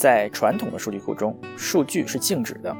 [0.00, 2.74] 在传统的数据库中，数据是静止的，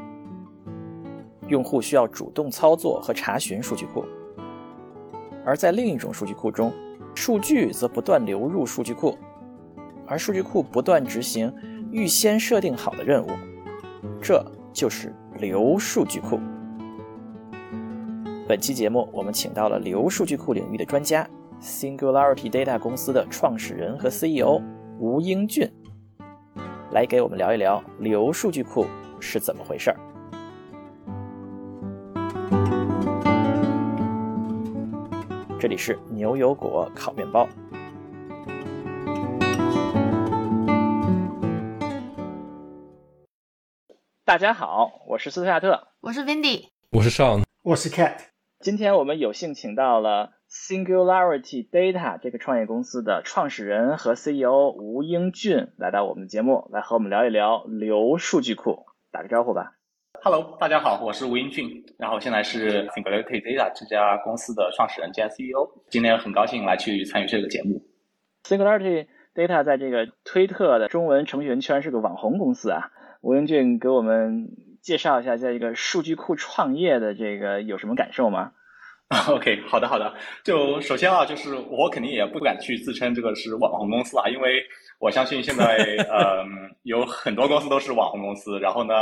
[1.48, 4.03] 用户需要主动操作和查询数据库；
[5.44, 6.72] 而在另一种数据库中，
[7.14, 9.18] 数据则不断流入数据库，
[10.06, 11.54] 而数据库不断执行
[11.92, 13.28] 预先设定好的任务，
[14.22, 14.42] 这
[14.72, 16.41] 就是流数据库。
[18.48, 21.28] 本期节目，我们请到了流数据库领域的专家
[21.60, 24.62] ，Singularity Data 公司的创始人和 CEO
[24.98, 25.70] 吴英俊，
[26.92, 28.84] 来给我们聊一聊流数据库
[29.20, 29.96] 是怎么回事儿。
[35.60, 37.48] 这里是牛油果烤面包。
[44.24, 48.16] 大家好，我是斯图亚特，我是 Vindy，我是 Sean，我是 Cat。
[48.59, 58.84] 今天我们有幸请到了 Singularity Data 这个创业公司的创始人和 CEO 吴英俊来到我们的节目，来和我们聊一聊流数据库。
[59.12, 59.74] 打个招呼吧。
[60.24, 65.71] Hello，大家好，我是吴英俊，然后现在是 Singularity Data 这家公司的创始人兼 CEO。
[65.89, 67.87] 今天很高兴来去参与这个节目。
[68.43, 72.91] Singularity Data 在这个推特的中文程序员圈是个网红公司啊。
[73.21, 74.48] 吴英俊给我们
[74.83, 78.51] 介绍一下，在这个数据库创业的这个有什么感受吗？
[79.28, 80.12] OK，好的好的。
[80.44, 84.62] 就首先啊，就是我肯定也不敢去自称这个是网红公司啊，因为
[85.00, 85.77] 我相信现在
[86.08, 86.44] 呃
[86.84, 88.94] 有很多公司都是网红公司，然后呢。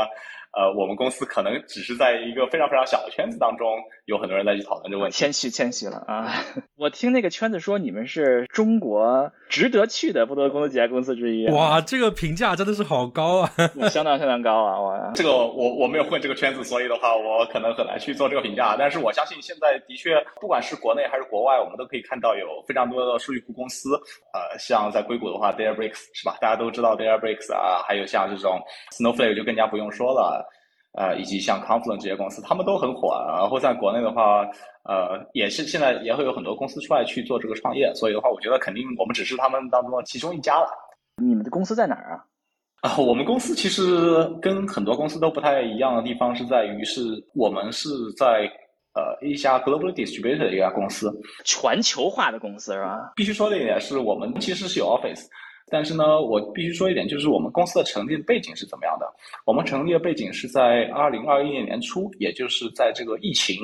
[0.50, 5.18] 呃，我们公司可能只是在一个非常非常小的圈子当中，有很多人在去讨论这个问题。
[5.18, 6.32] 谦虚谦虚了啊！
[6.76, 11.54] 我听那个圈子说你们是中国值得去的不多公司几家公司之一、啊。
[11.54, 13.52] 哇，这个评价真的是好高啊！
[13.92, 14.80] 相当相当高啊！
[14.80, 18.76] 哇，这个我我没有混这个圈子，所以的话我可能很难去做这个评价。
[18.78, 23.94] 但是我相信现在的确，不管是国内还是国外，我们都可以看到有非常多的数据库公司。
[24.32, 26.38] 呃，像在硅谷的话，DataBricks 是吧？
[26.40, 28.58] 大家都知道 DataBricks 啊，还有像这种
[28.90, 30.42] Snowflake 就更加不用说了。
[30.92, 33.14] 呃，以及像 Confluent 这些公司，他们都很火。
[33.28, 34.42] 然后在国内的话，
[34.84, 37.92] 呃，也是现在也会有很多公司出来去做这个创业。
[37.94, 40.68] 所以的话，我觉得肯定我们只是他们当中的其中一家了。
[41.22, 42.24] 你们的公司在哪儿啊？
[42.80, 47.00] 啊，我们公司其实跟很多公司都不太一样的地方是在于，是
[47.34, 48.48] 我们是在
[48.94, 51.12] 呃一家 globally distributed 的一家公司，
[51.44, 53.12] 全球化的公司是吧？
[53.16, 55.26] 必须说的一点是我们其实是有 office。
[55.70, 59.06] 但是呢，我必须说一点，就是我们公司的成立的背景是怎么样的？
[59.44, 63.56] 我们成立的背景是在二零二一年年初，也就是在这个疫情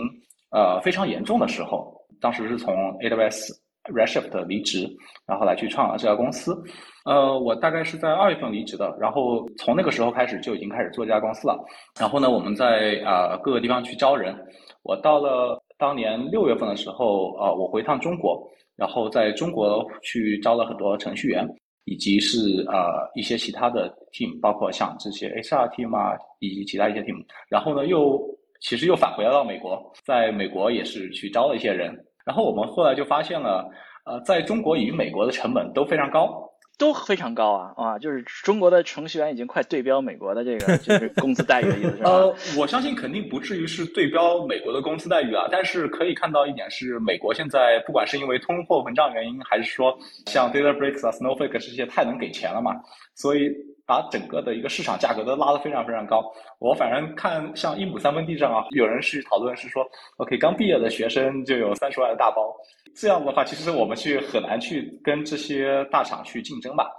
[0.51, 3.51] 呃非常严重的时候，当时是从 AWS
[3.85, 4.89] Redshift 离职，
[5.27, 6.57] 然后来去创了这家公司。
[7.05, 11.63] 呃，我大概是在二月份离职的，然后从那个时候开始就已经开始做这家公司了。
[12.01, 14.35] 然后呢，我们在啊、呃、各个地方去招人。
[14.83, 18.43] 我到了当年六月份的时候，呃，我回趟中国，
[18.75, 21.47] 然后在中国去招了很多程序员。
[21.85, 27.25] 以及是呃一些其他的 team，包括像这些 HR team 啊，以及其他一些 team。
[27.49, 28.21] 然后呢，又
[28.61, 31.95] 其实又返回到美国，在美国也是去招了一些人。
[32.25, 33.69] 然后我们后来就发现了，
[34.07, 36.44] 呃，在中国与美国的成本都非常高，
[36.77, 37.99] 都非常高啊啊！
[37.99, 42.11] 就是中国的程序员已经快对标美国的这个就是工资待遇的意思是吧？
[42.11, 49.97] 呃，我相信肯定不至于是对标美国的工资待遇啊，但是可以看到一点是，美国现在不管是因为通货膨胀原因，还是说
[50.27, 52.73] 像 DataBricks 啊、Snowflake 这些太能给钱了嘛，
[53.15, 53.51] 所以
[53.87, 56.25] 把整个的一个市场价格都拉得非常非常高。
[56.59, 59.87] 我反正看像一亩三分地上啊，有人去讨论是说
[60.17, 62.53] ，OK，刚毕业的学生就有三十万的大包，
[62.97, 66.91] 这样的话，其实我们去很难去跟这些大厂去竞争吧。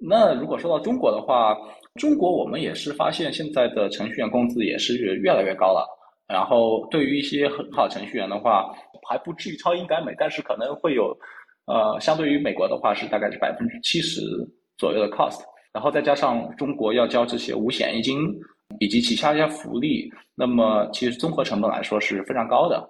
[0.00, 1.56] 那如果说到中国的话，
[1.94, 5.86] 中国我们也是发现现在的程序员工资也是越来越高了。
[6.28, 8.70] 然后对于一些很好程序员的话，
[9.08, 11.16] 还不至于超英赶美，但是可能会有，
[11.66, 14.20] 呃，相对于美国的话是大概是百分之七十
[14.76, 15.40] 左右的 cost。
[15.72, 18.18] 然后再加上中国要交这些五险一金
[18.80, 22.88] 以及其他一些福利，那么其实综合成本来说是非常高的。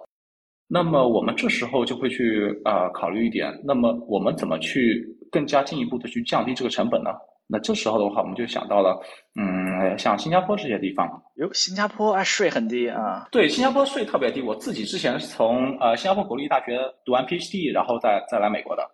[0.71, 7.09] 那么我们这时候就会去呃考虑一点，那么我们怎么去更加进一步的去降低这个成本呢？
[7.51, 8.95] 那这时候的话，我们就想到了，
[9.33, 11.09] 嗯，像新加坡这些地方。
[11.37, 13.27] 哟，新加坡啊，税很低啊。
[13.31, 14.39] 对，新加坡税特别低。
[14.39, 18.87] 我自己之前是从呃新加坡国立大学读完 PhD，然后再再来美国的，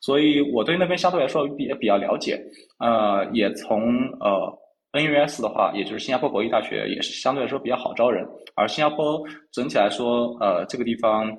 [0.00, 2.40] 所以我对那边相对来说也比较了解。
[2.78, 3.82] 呃，也从
[4.20, 4.56] 呃
[4.96, 8.26] NUS 的话，也就是新加坡国立大学，也是相对来说比较好招人。
[8.54, 9.22] 而新加坡
[9.52, 11.30] 整体来说，呃，这个地方、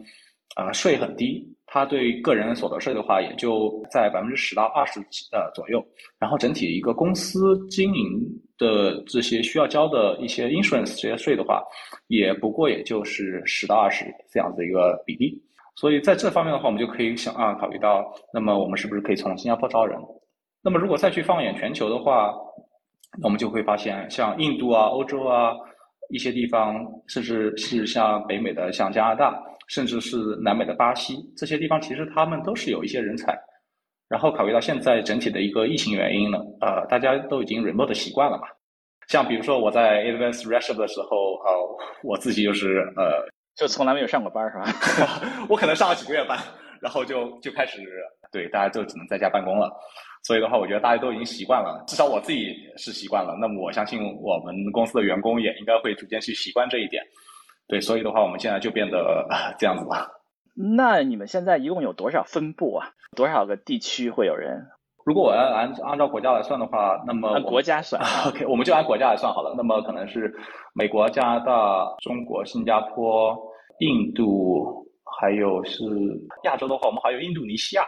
[0.56, 1.46] 呃、税很低。
[1.70, 5.02] 它对个人所得税的话，也就在百分之十到二十
[5.34, 5.86] 呃左右。
[6.18, 8.22] 然后整体一个公司经营
[8.58, 11.62] 的这些需要交的一些 insurance 这些税的话，
[12.08, 15.38] 也不过也就是十到二十这样的一个比例。
[15.76, 18.02] 所以在这方面的话，我们就可以想啊考虑到，
[18.34, 20.00] 那么我们是不是可以从新加坡招人？
[20.64, 22.34] 那么如果再去放眼全球的话，
[23.20, 25.54] 那我们就会发现，像印度啊、欧洲啊
[26.10, 29.38] 一些地方，甚至是像北美的像加拿大，
[29.68, 33.38] 甚至是南美的巴西这些地方，其实他们都是有一些人才。
[34.10, 38.48] 然后考虑到现在整体的一个疫情原因呢，呃，大家都已经 remote 习惯了嘛。
[39.10, 43.28] 像比如说我在 Advanced Research 的时候，呃，我自己就是呃，
[43.58, 45.22] 就从来没有上过班是吧？
[45.50, 46.38] 我可能上了几个月班，
[46.82, 47.82] 然后就就开始
[48.32, 49.72] 对大家就只能在家办公了。
[50.24, 53.36] 所以的话，我觉得大家都已经习惯了，至少我自己是习惯了。
[53.40, 57.02] 那么我相信我们公司的员工也应该会逐渐去习惯这一点。
[57.68, 59.26] 对，所以的话，我们现在就变得
[59.58, 60.08] 这样子吧。
[60.76, 62.90] 那你们现在一共有多少分部啊？
[63.16, 64.66] 多少个地区会有人？
[65.06, 69.54] 如果我要按按照国家来算的话，那么按国家算，OK，我们就按国家来算好了。
[69.56, 70.34] 那么可能是
[70.74, 73.38] 美国、加拿大、中国、新加坡、
[73.80, 74.86] 印度，
[75.20, 75.84] 还有是
[76.44, 77.84] 亚洲的话，我们还有印度尼西亚。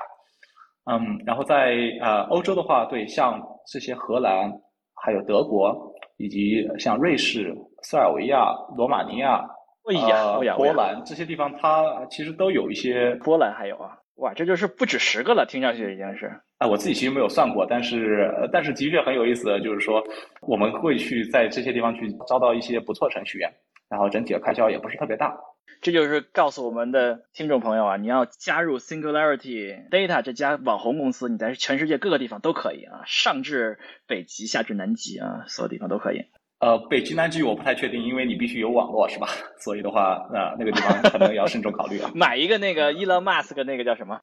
[0.91, 3.39] 嗯，然后在呃欧洲的话，对，像
[3.71, 4.51] 这些荷兰、
[4.95, 9.45] 还有德国，以及像瑞士、塞尔维亚、罗马尼亚、
[9.83, 13.13] 呃波兰这些地方，它其实都有一些。
[13.23, 16.25] 波兰还有啊，哇，这就是不止十个了，听上去已经是。
[16.57, 20.03] 啊，我自己其实没有算过，但是但是的确很有意思的就是说，
[20.41, 23.49] 我们会去在这些地方去招到一些不错程序员，
[23.89, 25.37] 然后整体的开销也不是特别大。
[25.81, 36.25] 这就是告诉我们的听众朋友啊，你要加入 Singularity Data 这家网红公司，你在全世界各个地方都可以啊，上至北极，下至南极啊，所有地方都可以。
[36.59, 39.27] 呃，北极、南极我不太确定，因为你必须有网络，是吧？
[39.61, 42.11] 所以的话，那那个地方可能要慎重考虑啊。
[42.15, 44.19] 买一个那个 Elon Musk 那个叫什么？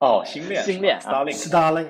[0.00, 0.62] 哦，星链。
[0.62, 1.88] 星链啊，Starlink。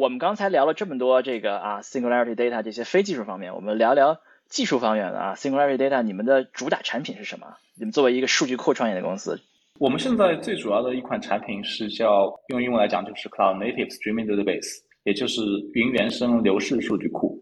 [0.00, 4.20] 我们刚才聊了这么多这个啊 Singularity Data 这些非技术方面，我们聊聊。
[4.50, 7.46] 技术方面的啊，Singularity Data，你们的主打产品是什么？
[7.76, 9.40] 你们作为一个数据库创业的公司，
[9.78, 15.40] 我们现在最主要的一款产品是叫用英文来讲就是 Cloud Native Streaming Database，也就是
[15.72, 17.40] 云原生流式数据库。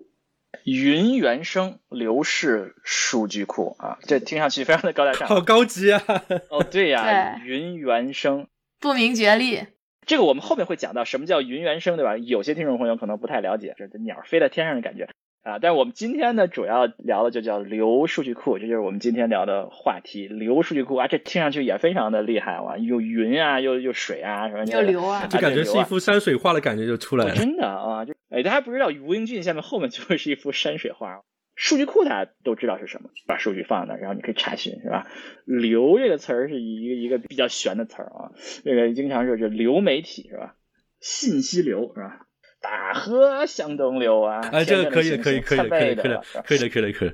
[0.65, 6.03] 云原生流式数据库啊，这听上去非常的高大上， 好高级啊！
[6.51, 8.47] 哦，对呀，云原生，
[8.79, 9.67] 不明觉厉。
[10.07, 12.17] 这个我们后面会讲到什么叫云原生，对吧？
[12.17, 15.09] 有些听众朋友可能不太了解，这鸟飞在天上的感觉。
[15.49, 20.29] 啊，但是我们今天呢，主要聊的就叫流数据库，这就是我们今天聊的话题。
[20.29, 27.35] 流数据库啊，这听上去也非常的厉害哇，又云啊，又又水啊，什么又流啊，就感觉是一幅山水画的感觉就出来了。
[27.35, 31.23] 真的啊，就哎，大家不知道吴英俊下面后面就会是一幅山水画。
[31.55, 35.06] 数据库大家都知道是什么，把数据放在那，然后你可以查询，是吧？
[35.47, 38.31] 流这个词儿是一个一个比较玄的词儿啊，
[38.65, 40.55] 这个经常是就流媒体是吧？
[41.00, 42.27] 信息流是吧？
[42.61, 44.41] 大河向东流啊！
[44.53, 47.13] 哎，这个可以，可以，可以，可以， 可以，可以的，可以的，可以的，可以。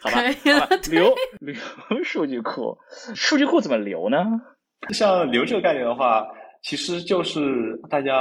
[0.00, 0.22] 好吧，
[0.90, 2.76] 流流数据库，
[3.14, 4.24] 数据库怎么流呢？
[4.90, 6.26] 像流这个概念的话，
[6.62, 8.14] 其实就是大家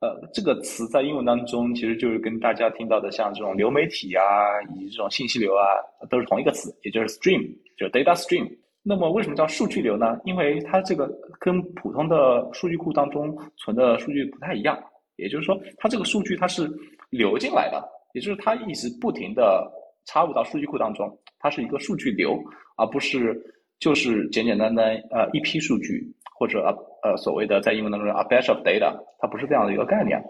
[0.00, 4.22] 呃这个词在英文当中，其实就是跟大家听到的像这种流媒体啊，
[4.74, 5.64] 以及这种信息流啊，
[6.10, 7.40] 都是同一个词，也就是 stream，
[7.78, 8.46] 就是 data stream。
[8.82, 10.18] 那么为什么叫数据流呢？
[10.24, 14.78] 因为它这个跟普通的数据库当中存的数据不太一样。
[15.20, 16.70] 也就是说，它这个数据它是
[17.10, 17.82] 流进来的，
[18.14, 19.70] 也就是它一直不停的
[20.06, 22.36] 插入到数据库当中，它是一个数据流，
[22.76, 23.38] 而不是
[23.78, 26.02] 就是简简单单呃一批数据
[26.38, 26.64] 或者
[27.02, 30.20] 呃所谓的在英文当中 a batch of data，它不是这样的一个概念。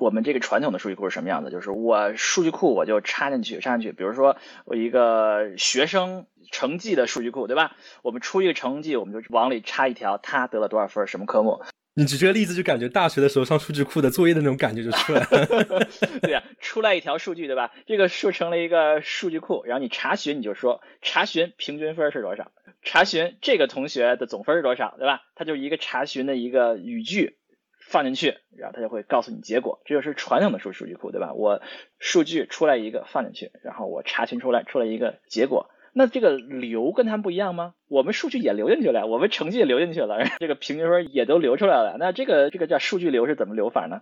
[0.00, 1.50] 我们这个传统的数据库是什么样的？
[1.50, 7.76] 就是我数据库我就插进去，插进去，比如说我一个学生成绩的数据库，对吧？
[8.02, 11.60] 我们出一个成绩，我们就往里插一条，他得了多少分，什么科目。
[11.94, 15.46] 你举这个例子，就感觉大学的时候上数据库的作业的那种感觉就出来了。
[16.22, 17.70] 对呀，出来一条数据，对吧？
[17.86, 22.50] 这个设成了一个数据库，然后你查询，你就说查询平均分是多少，
[22.82, 25.22] 查询这个同学的总分是多少，对吧？
[25.34, 27.36] 它就一个查询的一个语句
[27.78, 29.82] 放进去，然后它就会告诉你结果。
[29.84, 31.34] 这就是传统的数数据库，对吧？
[31.34, 31.60] 我
[31.98, 35.68] 数据出来一个放进去，然后我查询出来出来一个结果。
[35.94, 37.74] 那这个流跟他们不一样吗？
[37.88, 41.96] 我们数据也流进去了，我们成绩也流进去了，这个平均分也都流出来了。
[41.98, 44.00] 那这个这个叫数据流是怎么流法呢？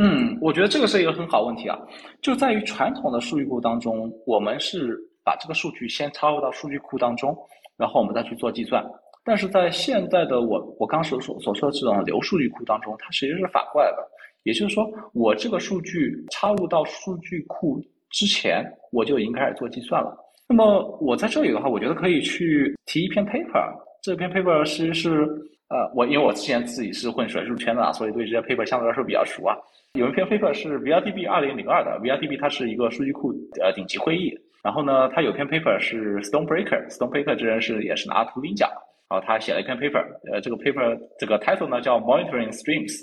[0.00, 1.78] 嗯，我觉得这个是一个很好问题啊，
[2.22, 7.36] 就在于传统的数据库当中，我们是把这个数据先插入到数据库当中，
[7.76, 8.82] 然后我们再去做计算。
[9.22, 13.98] 但是在现在的我我刚所所所说的这种流数据库当中，它其实是反过来的，
[14.44, 17.78] 也就是说，我这个数据插入到数据库
[18.08, 20.16] 之前，我就已经开始做计算了。
[20.48, 23.72] 那么我在这里的话，我觉得可以去提一篇 paper。
[24.02, 25.26] 这篇 paper 其实是
[25.68, 29.56] 呃，我因为我之前自己是混学术圈的，所以对这些 paper 相对来说比较熟啊。
[29.94, 34.32] 有一篇 paper 是 VRDB 二零零二的，VRDB 它是一个数据库呃顶级会议。
[34.62, 38.70] 然后呢，它有篇 paper 是 Stonebreaker，Stonebreaker 这人是也是拿图灵奖。
[39.08, 43.02] 然后他写了一篇 paper，呃，这个 paper 这个 title 呢叫 Monitoring Streams，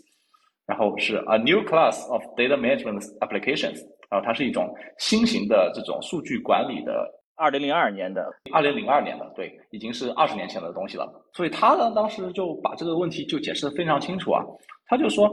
[0.67, 3.79] 然后是 A New Class of Data Management Applications。
[4.09, 11.11] 然后它是一种新型的这种数据管理的，二零零二年的，二零零二年的，对，已经是二十年前的东西了。
[11.33, 14.43] 所以他呢，当时就把这个问题就解释的非常清楚啊，
[14.85, 15.29] 他就说，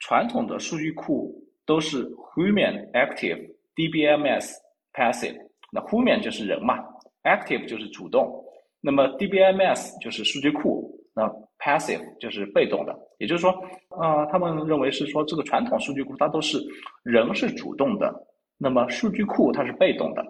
[0.00, 1.34] 传统的数据库
[1.66, 3.38] 都是 human active
[3.74, 4.52] DBMS
[4.92, 5.36] passive，
[5.70, 6.78] 那 human 就是人嘛
[7.24, 8.42] ，active 就是主动，
[8.80, 13.50] 那么 DBMS 就是数据库，那 passive 就是被动的，也就是说，
[13.90, 16.58] 呃，他们认为是说这个传统数据库它都是
[17.02, 18.12] 人是主动的，
[18.56, 20.24] 那么数据库它是被动的，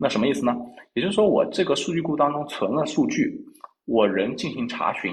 [0.00, 0.56] 那什么意思呢？
[0.94, 3.38] 也就是说我这个数据库当中存了数据，
[3.84, 5.12] 我人进行查询，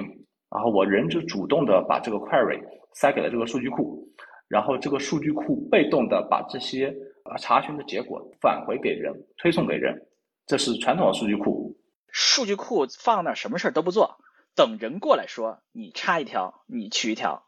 [0.50, 2.58] 然后我人就主动的把这个 query
[2.94, 4.02] 塞给了这个数据库，
[4.48, 6.88] 然后这个数据库被动的把这些
[7.26, 9.94] 啊查询的结果返回给人，推送给人，
[10.46, 11.78] 这是传统的数据库。
[12.10, 14.18] 数据库放那什么事儿都不做。
[14.56, 17.44] 等人过来说，你插一条，你取一条，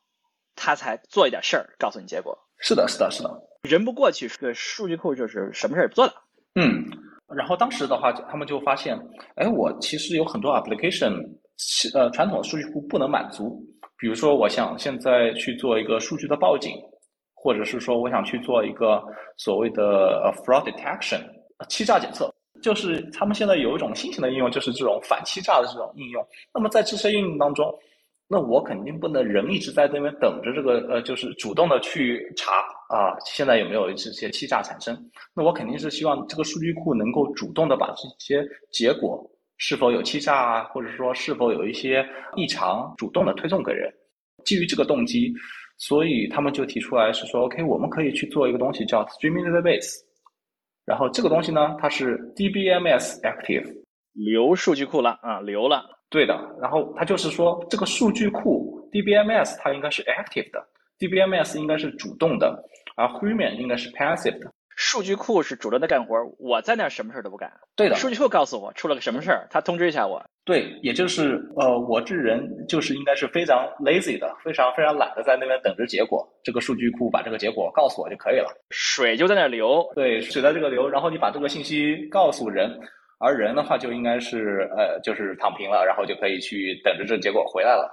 [0.55, 2.37] 他才做一点事儿，告诉你结果。
[2.59, 3.29] 是的，是的，是的。
[3.63, 6.13] 人不过去，这个数据库就是什么事儿也不做的。
[6.55, 6.85] 嗯，
[7.35, 8.97] 然后当时的话，他们就发现，
[9.35, 11.13] 哎，我其实有很多 application，
[11.93, 13.61] 呃，传统数据库不能满足。
[13.97, 16.71] 比如说，我想现在去做一个数据的报警，
[17.33, 19.03] 或者是说我想去做一个
[19.37, 21.19] 所谓的 fraud detection，
[21.67, 22.33] 欺诈检测。
[22.61, 26.25] 就是他们现在有一种新型的应用，就是这种反欺诈的这种应用。
[26.53, 27.73] 那么在这些应用当中，
[28.31, 32.51] 那我肯定不能人一直在那边等着这个呃，就是主动的去查
[32.95, 34.95] 啊，现在有没有这些欺诈产生？
[35.33, 39.19] 那我肯定是希望这个数据库能够主动的把这些结果
[39.57, 43.91] 是否有欺诈啊，或者说是否有一些异常，主动的推送给人。
[44.45, 45.33] 基于这个动机，
[45.79, 49.95] 所以他们就提出来是说，OK，我们可以去做一个东西叫 Streaming Database。
[50.85, 53.65] 然后这个东西呢，它是 DBMS active，
[54.13, 55.98] 流数据库了啊，流了。
[56.09, 56.33] 对的。
[56.61, 60.65] 然后它就是说，这个数据库 DBMS 它应该是 active 的
[60.99, 62.63] ，DBMS 应该是主动的，
[62.95, 64.51] 而 human 应该是 passive 的。
[64.75, 67.51] 数据库是主动的干活，我在那什么事儿都不干。
[67.75, 70.23] 对的，数据库告诉我出了个什么事儿，他通知一下我。
[70.45, 76.25] 对，也就是呃，我这人就是应该是非常 lazy 的，非常非常懒的，在那边等着结果。
[76.43, 78.47] 这个数据库把这个结果告诉我就可以了。
[78.69, 82.71] 水就在那流，对，水在这个流，然后你把这个信息告诉人，
[83.19, 87.87] 而人的话就应该是呃，就是躺平了，然后就可以去等着这结果回来了。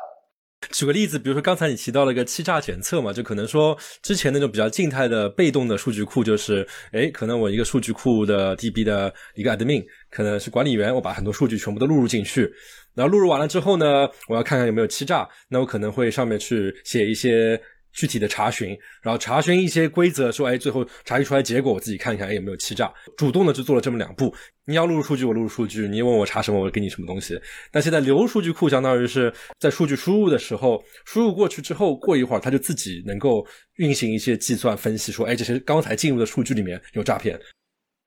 [0.70, 12.50] 举个例子，比如说刚才你提到了一个欺诈检测嘛，就可能说之前那种比较静态的被动的数据库，就是哎，可能我一个数据库的 DB 的一个 admin，可能是管理员，我把很多数据全部都录入进去，
[12.94, 17.60] 然后录入完了之后呢，我要看看有没有欺诈，那我可能会上面去写一些。
[17.96, 22.92] 具体的查询，然后查询一些规则，说，哎，最后查询出来结果，我自己看一看，哎，有没有欺诈？
[23.16, 24.32] 主动的就做了这么两步。
[24.66, 27.40] 你要录入数据，我录入数据；你问我查什么，我给你什么东西。
[27.72, 37.38] 那现在流数据库相当于是在数据输入的时候，输入过去之后，过一会儿它就自己能够运行一些计算分析，说，哎，这些刚才进入的数据里面有诈骗。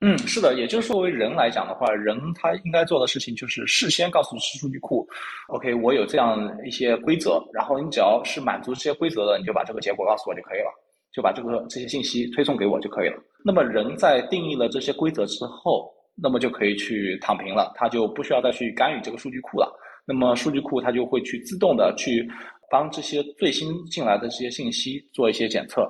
[0.01, 5.05] 嗯，是的，也就是作为人来讲的话，人他应该做的事情就是事先告诉数据库
[5.49, 10.71] ，OK，我有这样一些规则，然后你只要是满足这些规则的，你就把这个结果告诉我就可以了，
[11.13, 13.17] 就把这个这些信息推送给我就可以了。
[13.43, 19.69] 那么人在定义了这些规则之后，那么就可以去躺平了，他就不需要再去干预这个数据库了。
[20.05, 22.27] 那么数据库它就会去自动的去
[22.71, 25.87] 帮这些最新进来的这些信息做一些检测。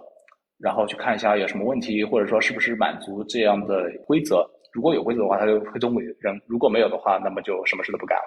[0.59, 4.45] 然后去看一下有什么问题，或者说是不是满足这样的规则。
[4.73, 8.23] 如果有规则的话，他就会中给人；如果没有的话，那么就什么事都不干了。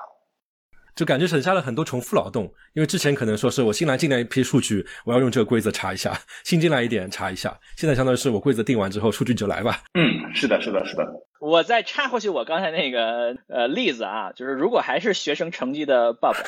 [0.94, 6.12] 就感觉省下了很多重复劳动，因为之前可能说是我新来进来一批数据，我要用这个规则查一下，
[6.44, 7.56] 新进来一点查一下。
[7.76, 9.78] 现在相当于是我规则定完之后，数据就来吧。
[9.94, 11.06] 嗯，是的，是的，是的。
[11.42, 16.38] 我再插回去我刚才那个呃例子啊，就是如果还是学生成绩的爸爸，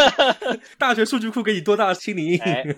[0.78, 2.76] 大学数据库给你多大心理阴影？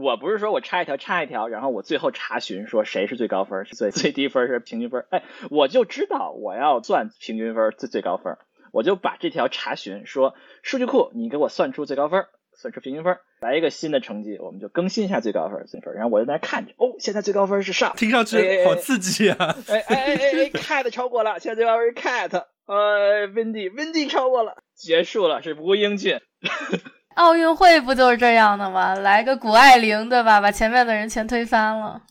[0.00, 5.04] 我不是说我插一条插一条，然后我最后查询说谁是最高分，最最低分是平均分。
[5.10, 8.36] 哎，我就知道我要算平均分最最高分。
[8.70, 12.24] 我就把这条查询说，数据库你给我算出最高分，
[12.62, 15.92] 算出平均分，来一个新的成绩，我们就更新一下最高分，最分。
[15.94, 19.56] 然后我就在那看着，哦，现在最高分是上，听上去好刺激啊！
[19.68, 26.20] 哎哎哎哎，cat 超过了，现在最高分是 cat，呃，windy，windy 超过了，结束了，是吴英俊。
[27.16, 28.94] 奥运会不就是这样的吗？
[28.94, 30.40] 来个谷爱凌，对吧？
[30.40, 32.02] 把前面的人全推翻了。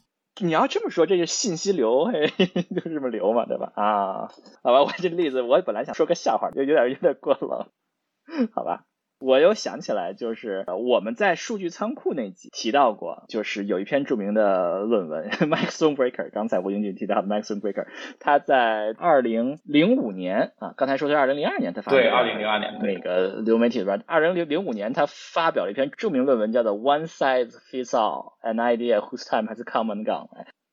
[0.41, 3.72] 你要这么说，这是信息流，嘿， 就是这么流嘛，对吧？
[3.75, 4.29] 啊，
[4.63, 7.70] 好吧，我这例子，我本来想说个笑话，就有点有点过冷，
[8.53, 8.84] 好吧。
[9.22, 16.30] 我又想起来，就是我们在数据仓库那集提到过，就是有一篇著名的论文，Max Stonebreaker。
[16.34, 17.86] 刚才吴英俊提到 Max Stonebreaker，
[18.20, 30.30] 他在二零零五年啊，刚才说是二零零二年他发对二零零二年那个流媒体吧，二零零零五年他发表了一篇著名论文，叫做 One Size Fits All: An Idea Whose Time Has Come and Gone。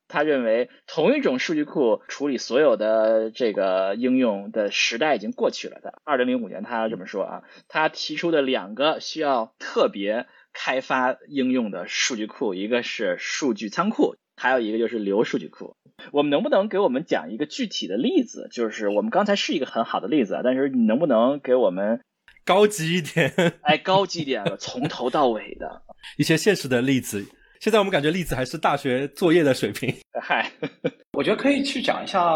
[0.09, 5.79] 他认为同一种数据库处理所有的这个应用的时代已经过去了。
[5.81, 15.75] 在二零零五年，他这么说啊，他提出的两个需要特别开发应用的数据库，一个是数据仓库，还有一个就是流数据库。
[16.11, 18.49] 我们能不能给我们讲一个具体的例子？
[18.51, 22.01] 就是我们刚才是一个很好的例子啊，但是你能不能给我们
[22.45, 23.31] 高级一点？
[23.61, 25.83] 哎，高级一点的，从头到尾的
[26.17, 27.27] 一些现实的例子。
[27.59, 29.93] 现在我们感觉例子还是大学作业的水平。
[30.21, 30.49] 嗨，
[31.11, 32.33] 我觉得可以去讲一下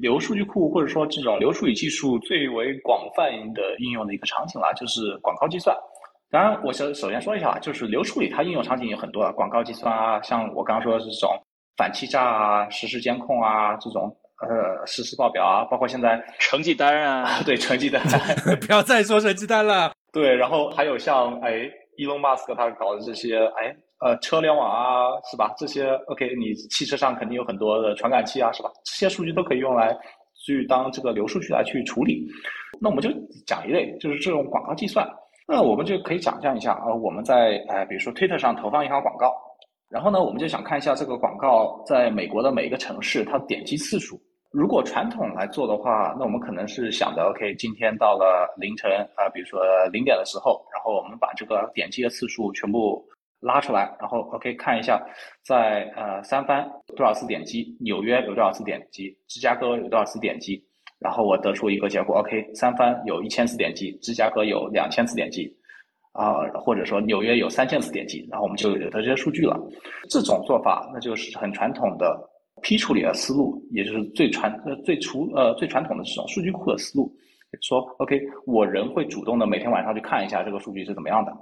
[0.00, 5.76] 流数据库或者说这种流处理技术最为广泛的应用的一个场景啦，就是广告计算。
[6.30, 11.30] 当然，我首首先说一下啊，就是流处理它应用场景有很多啊，广告计算啊，像我刚刚说的这种
[11.76, 18.00] 反欺诈啊、实时监控啊这种呃实时报表啊，包括现在成绩单啊，对成绩单，
[18.64, 19.92] 不要再说成绩单了。
[20.12, 23.74] 对，然后还有像哎，Elon Musk 他搞的这些哎。
[24.02, 25.54] 呃，车联网啊，是吧？
[25.56, 28.68] 这些 OK，你汽车上肯定有很多的传感器啊，是吧？
[28.84, 29.96] 这些数据都可以用来
[30.44, 32.26] 去当这个流数据来去处理。
[32.80, 33.08] 那我们就
[33.46, 35.08] 讲一类，就是这种广告计算。
[35.46, 39.32] 那我们就可以想象一下啊，我们在呃，比如说 Twitter 上投放一条广告，
[39.88, 44.20] 然后呢，我们就想看一下这个广告在美国的每一个城市它点击次数。
[44.50, 49.60] 如果传统来做的话，那我们可能是想着 OK，今天到了凌晨啊，比如说
[49.92, 53.00] 零点的时候，然后我们把这个点击的次数全部。
[53.42, 55.04] 拉出来，然后 OK 看一下，
[55.44, 56.64] 在呃三番
[56.96, 60.64] 多少次点击，纽约有多少次点击，芝加哥有多少次点击，
[61.00, 65.52] 然后我得出一个结果，OK 三番有一千次点击，芝加哥有两千次点击，
[66.12, 69.58] 啊或者说纽约有三千次点击，然后我们就有这些数据了。
[70.08, 72.16] 这种做法那就是很传统的
[72.62, 77.12] 批处理的思路，也就是最传呃最初呃最传统的这种数据库的思路。
[77.60, 81.32] 说 OK 我人会主动的每天晚上去看一下这个数据是怎么样的。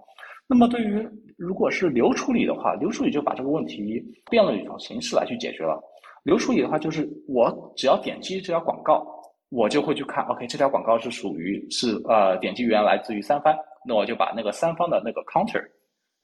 [0.50, 5.80] 那么对于如果是流处理的话，流处理就把这个问题变了一种形式来去解决了。
[6.24, 9.06] 流处理的话，就是我只要点击这条广告，
[9.48, 15.62] 我就会去看，OK，这条广告是属于是呃点击源来自于三方，那我就把那个三方的那个 counter，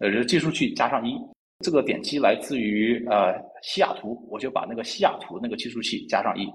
[0.01, 1.17] 呃就是计数器加上一。
[1.65, 6.47] 这个点击来自于呃西雅图，我就把那个西雅图那个计数器加上一。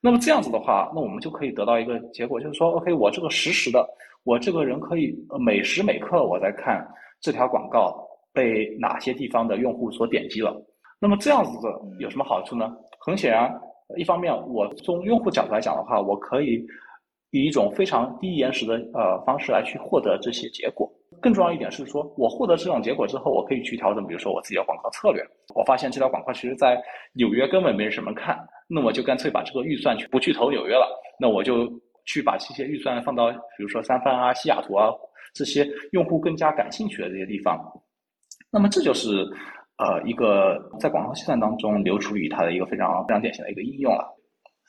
[0.00, 3.86] 那么这样子的话，那我们就可以得到一个结果，就是说，OK，我这个实时的，
[4.24, 6.86] 我这个人可以每时每刻我在看。
[7.20, 7.96] 这条广告
[8.32, 10.54] 被哪些地方的用户所点击了？
[10.98, 12.74] 那么这样子的有什么好处呢？
[13.00, 13.52] 很显然，
[13.96, 16.64] 一方面我从用户角度来讲的话，我可以
[17.30, 20.90] 以一种非常低延时的呃方式来去获得这些结果。
[21.20, 25.22] 更重要一点是说，我获得这种结果之后，我可以去调整，比如说我自己的广告策略。
[25.54, 26.80] 我发现这条广告其实在
[27.12, 30.86] 纽约根本没什么看，那我就干脆把这个预算去不去投纽约了，
[31.18, 31.68] 那我就
[32.04, 34.90] 去把这些预算放到比如说三藩啊、西雅图啊。
[35.36, 37.60] 这些用户更加感兴趣的这些地方，
[38.50, 39.08] 那么这就是
[39.76, 44.16] 呃一个在广告计算当中流处理它的一个非常非常典型的一个应用了。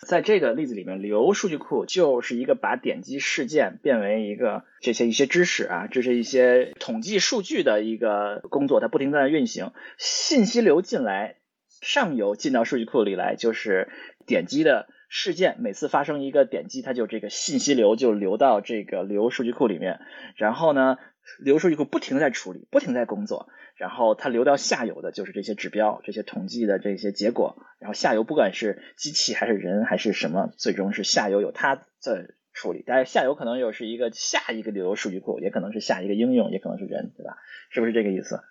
[0.07, 11.37] 在这个例子里面，流数据库就是一个把点击事件变为一个这些一些知识啊，这是一些统计数据的一个工作，它不停在运行，信息流进来，
[11.81, 13.87] 上游进到数据库里来，就是
[14.25, 14.87] 点击的。
[15.07, 19.99] 事件每次发生一个点击，它就这个信息流就流到这个流数据库里面，
[20.35, 20.97] 然后呢，
[21.39, 37.37] 流数据库不停在处理，不停在工作，然后它流到下游的就是这些指标、这些统计的这些结果，然后下游不管是机器还是人还是什么，最终是下游有它在处理，但是下游可能又是一个下一个流数据库，也可能是下一个应用，也可能是人，对吧？
[37.69, 38.41] 是不是这个意思？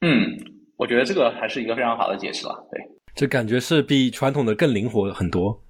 [0.00, 0.38] 嗯，
[0.76, 2.80] 我觉得这个还是一个非常好的解释了，对，
[3.14, 5.62] 这感觉是比传统的更灵活很多。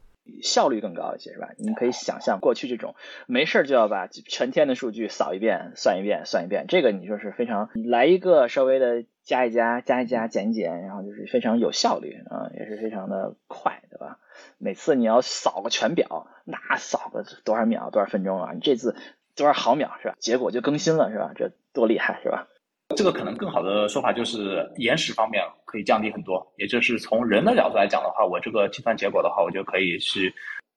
[0.42, 1.48] 效率更高一些是吧？
[1.58, 2.94] 你可以想象过去这种
[3.26, 14.18] 没事就要把全天的数据扫一遍、算一遍、算一遍，这个你说是非常来一个稍微的加一加、加一加、减一减，然后就是非常有效率啊，也是非常的快，对吧？
[14.58, 18.52] 每次你要扫个全表，那扫个多少秒、多少分钟啊？
[18.52, 18.94] 你这次
[19.34, 20.14] 多少毫秒是吧？
[20.18, 21.32] 结果就更新了是吧？
[21.34, 22.48] 这多厉害是吧？
[22.94, 30.33] 这个可能更好的说法就是延时方面可以降低很多，也就是从人的角度来讲的话，我这个计算结果的话，我就可以是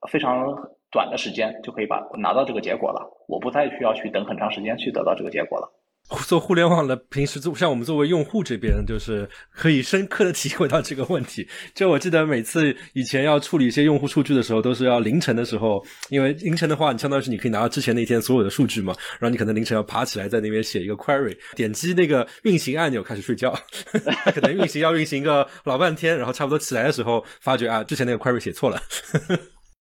[0.10, 0.46] 非常
[0.92, 5.72] 短的时间就可以把拿到这个结果了，我不再需要去等很长时间去得到这个结果了。
[6.26, 11.48] 做互联网的，平时做像我们作为用户这边，就是可以深刻的 体会到这个问题。
[11.76, 23.58] 就我记得每次以前要处理一些用户数据的时候，都是要凌晨的时候，因为凌晨的话，你相当于是你可以拿到之前那天所有的数据嘛，然后你可能凌晨要爬起来在那边写一个 query，点击那个运行按钮开始睡觉，
[24.34, 28.82] 可能运行要运行个老半天，然后差不多起来的时候，发觉啊，之前那个 query 写错了。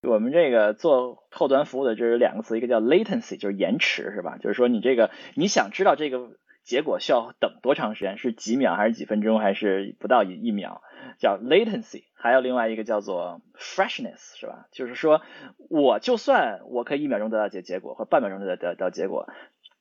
[0.03, 4.39] 我们这个做后端服务的，就是两个词，一个叫 latency，就是延迟，是吧？
[4.39, 6.31] 就是说你这个你想知道这个
[6.63, 10.83] 结果需要等多长时间，是几秒还是几分钟，还是不到一一秒？
[11.19, 14.69] 叫 latency，还有另外一个叫做 freshness，是吧？
[14.71, 15.23] 就是说，
[15.69, 19.29] 我就算我可以一秒钟得到结结果，或半秒钟得得到结果，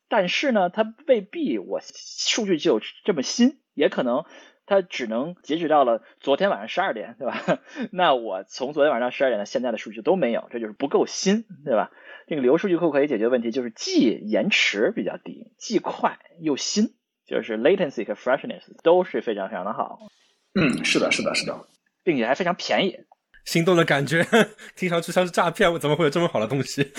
[0.07, 4.23] 但是呢，它未必我数据就这么新，也可能
[4.67, 7.41] 它只能截止到了昨天晚上十二点，对吧？
[7.91, 11.89] 那我从昨天晚上十二点到现在的数据都没有，这就是不够新，对吧？
[12.27, 16.93] 这个流数据库可以解决问题，就是既延迟比较低，既快又新，
[17.25, 19.99] 就是 latency 和 freshness 都是非常非常的好。
[20.53, 21.65] 嗯，是的，是的，是的，
[22.03, 22.99] 并且还非常便宜。
[23.45, 24.27] 心动的感觉，
[24.75, 26.83] 听上去像是诈骗，我怎么会有这么好的东西？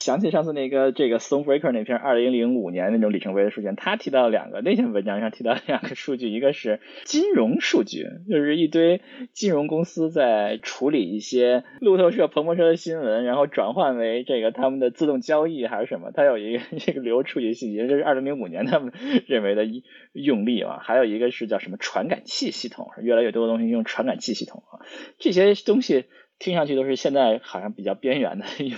[0.00, 9.02] 想起上次那个这个 Stonebreaker 那篇二零零五年那种里程碑的数据，他提到两个那篇文章上提到两个数据，一个是金融数据，就是一堆
[9.34, 18.94] 金融公司在处理一些路透社、彭博社的新闻，然后转换为这个他们的自动交易还是什么，它有一个这个流数据信息，这是二零零五年他们
[19.26, 19.66] 认为的
[20.14, 20.78] 用力啊。
[20.82, 24.80] 还有一个是叫什么传感器系统，越来越多的东西用传感器系统啊，
[25.18, 26.06] 这些东西。
[26.40, 28.76] 听上去都是现在好像比较边缘的用。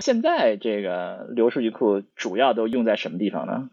[0.00, 3.70] 现在这个流数据库主要都用在什么地方呢？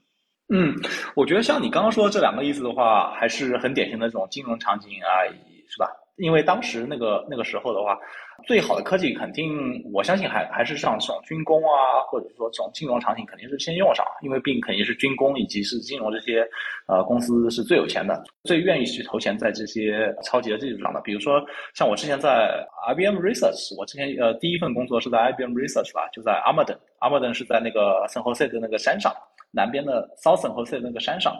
[0.53, 0.75] 嗯，
[1.15, 5.25] 我觉得像你刚刚说的这两个意思的话，还是很典型的这种金融场景啊，
[5.69, 5.87] 是吧？
[6.17, 7.97] 因为当时那个那个时候的话，
[8.45, 16.47] 最好的科技肯定，我相信还还是像这种军工啊，或者说这种金融场景肯定是先用上，因为并肯定是军工以及是金融这些
[16.87, 21.01] 呃公司是最有钱的，最愿意去投钱在这些超级的技术上的。
[21.01, 29.11] 比如说像我之前在 IBM Research，我之前呃第一份工作是在 IBM Research 吧，就在阿莫登，阿莫登是在那个 San Jose 的那个山上，
[29.51, 31.33] 南边的 South 圣何塞那个山上。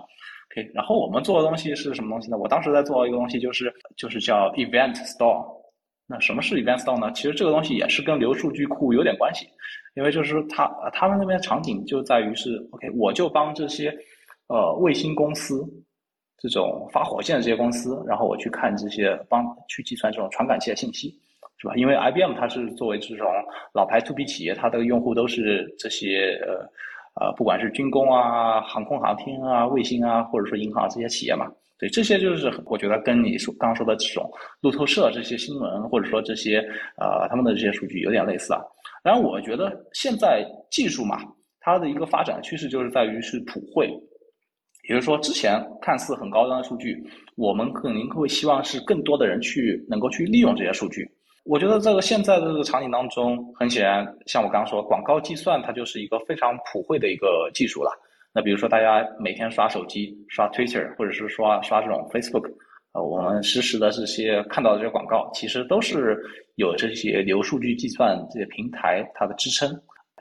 [0.52, 2.38] OK，然后我们做的东西是什么东西呢？
[2.38, 5.46] 我当时在做一个东西，就是就是叫 Event Store。
[6.06, 7.12] 那什么是 Event Store 呢？
[7.14, 9.48] 其实这个东西也是跟流数据库有点关系，
[9.96, 13.96] 因为就是他他们那边场景就在于是 OK，我就帮这些
[14.48, 15.66] 呃卫星公司
[16.38, 21.10] 这种发火箭的这些公司，然后我去看这些帮去计算这种传感器的信息，
[21.58, 21.74] 是吧？
[21.76, 23.28] 因为 IBM 它是作为这种
[23.74, 26.70] 老牌 To B 企业，它的用户都是这些呃。
[27.16, 31.46] 呃，不管是军工啊、航空航天啊、卫星啊，或者说银行这些企业嘛，
[31.84, 36.60] 对这些就是我觉得跟你说刚刚说的这种路透社这些新闻，或者说这些
[36.96, 38.62] 呃他们的这些数据有点类似啊。
[39.04, 41.18] 然后我觉得现在技术嘛，
[41.60, 43.90] 它的一个发展趋势就是在于是普惠，
[44.88, 47.04] 也就是说之前看似很高端的数据，
[47.36, 51.06] 我们肯定会希望是更多的人去能够去利用这些数据。
[51.44, 57.92] 我觉得这个现在的这个场景当中，很显然，像我刚刚说，广告计算它就是一个非常普惠的一个技术了。
[58.34, 62.52] 那比如说，大家每天刷手机、刷 Twitter，或者是刷刷这种 Facebook，
[62.94, 66.18] 呃，我们实时的这些看到的这些广告，其实都是
[66.56, 69.70] 有这些流数据计算这些平台它的支撑。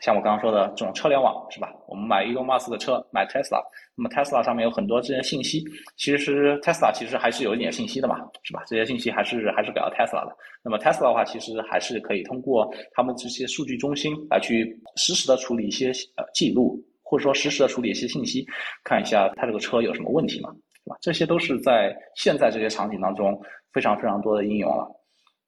[0.01, 1.72] 像我刚刚说的这种车联网是吧？
[1.87, 3.62] 我们买 Elon Musk 的车，买 Tesla，
[3.94, 5.64] 那么 Tesla 上面有很多这些信息，
[5.96, 8.64] 其实 Tesla 其实还是有一点信息的嘛，是吧？
[8.66, 10.37] 这些信息还是还是给了 Tesla 的。
[10.62, 18.47] 那么 Tesla 的话，其实还是可以通过他们这些数据中心来去实时的处理一些呃记录，或者说实时的处理一些信息，
[18.85, 20.51] 看一下它这个车有什么问题嘛，
[20.85, 20.97] 是吧？
[21.01, 23.41] 这些都是在现在这些场景当中
[23.73, 24.88] 非常非常多的应用了。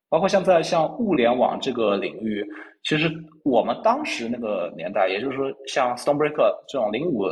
[0.08, 2.46] 包括像在像物联网这个领域，
[2.84, 3.10] 其实
[3.44, 7.24] 我们当时那个年代，也就是说像 Stonebreaker 这种零五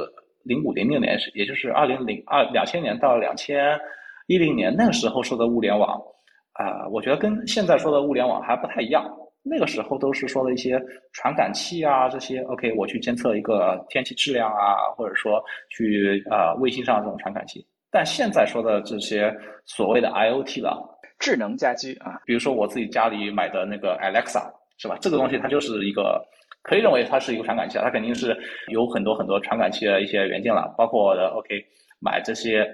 [0.43, 3.79] 零五零六年，也就是二零零二两千年到两千
[4.27, 5.97] 一零年那个时候说的物联网，
[6.55, 9.05] 啊，我觉得跟现在说的物联网还不太一样。
[9.43, 10.81] 那个时候都是说的一些
[11.13, 17.67] 传感器啊，这些 OK，我去监测一个天气质量啊，或者说去啊卫星上这种传感器。
[17.91, 19.35] 但现在说的这些
[19.67, 20.89] 所谓的 IOT 了。
[21.19, 24.43] 智能家居啊，比如说我自己家里买的那个 Alexa，
[24.77, 24.99] 是吧？
[25.01, 26.21] 这个东西它就是一个
[26.63, 28.37] 可以认为它是一个传感器，它肯定是
[28.73, 30.75] 有很多很多传感器的一些元件了。
[30.77, 31.65] 包括我的 OK
[32.01, 32.67] 买这些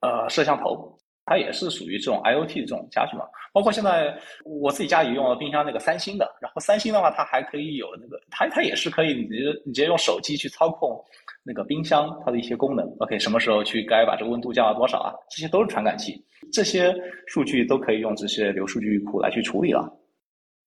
[0.00, 0.92] 呃摄像头，
[1.26, 3.24] 它也是属于这种 IOT 这种家具嘛。
[3.52, 11.02] 包括现在我自己家里用了冰箱，那个三星的，然后三星的话，它还可以有那个，它它也是可以，你直接你直接用手机去操控
[11.44, 12.84] 那个冰箱它的一些功能。
[12.98, 15.12] OK，什么时候去该把这个温度降到多少啊？
[15.30, 16.14] 这些都是传感器。
[16.52, 16.94] 这些
[17.26, 20.00] 数据都可以用这些流数据库来去处理了。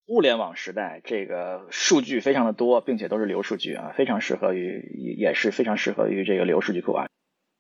[0.08, 4.82] 物联网时代，这个数据非常的多，并且都是流数据啊，非常适合于，
[5.20, 7.08] 也是非常适合于这个流数据库啊。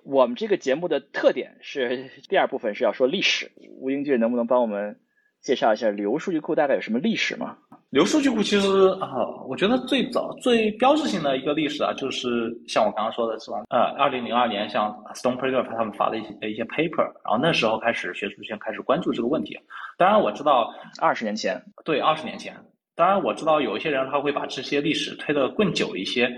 [0.10, 4.98] 我们这个节目的特点是第二部分是要说历史，吴英俊能不能帮我们
[5.42, 7.58] 介绍一下流数据库大概有什么历史吗？
[7.90, 8.68] 流数据库其实
[9.02, 9.10] 啊，
[9.50, 13.64] 我觉得最早最标志性的一个历史啊，就是像我刚刚说的是吧？
[13.70, 19.60] 呃，二零零二年，像 Stonebreaker 他们发的一些一些 paper，然后那时候开始学术圈开始关注这个问题。
[19.98, 22.56] 当然我知道，二十年前，对，二十年前。
[22.96, 26.32] 当然我知道有一些人他会把这些历史推得更久一些。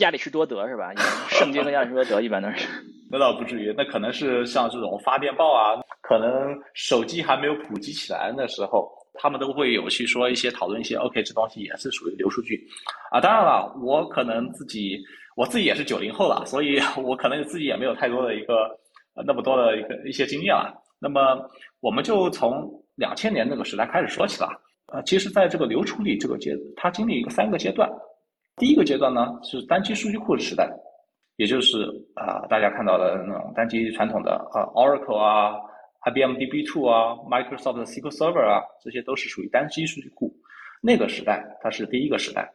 [0.00, 0.92] 亚里士多德是吧？
[1.28, 2.66] 圣经和亚里士多德一般都是。
[3.10, 12.66] 那倒不至于，那可能是像这种发电报啊，可能手机还没有普及起来的时候，他们都会有去说一些讨论一些 OK，这东西也是属于流数据
[13.12, 13.20] 啊。
[13.20, 14.98] 当然了，我可能自己
[15.36, 18.68] 我自己也是九零后了，所以 我可能自己也没有太多的一个
[19.24, 20.74] 那么多的一个一些经验了。
[20.98, 21.38] 那么
[21.80, 24.48] 我们就从两千年那个时代开始说起了。
[24.92, 27.88] 呃，其实在这个流处理这个阶，它经历一个三个阶段。
[28.56, 30.70] 第一个阶段呢是单机数据库的时代，
[31.36, 35.54] 也就是啊大家看到的那种单机传统的啊 Oracle 啊、
[36.06, 40.32] IBM DB2 啊、Microsoft SQL Server 啊，这些都是属于单机数据库。
[40.80, 42.48] 那个时代它是第一个时代。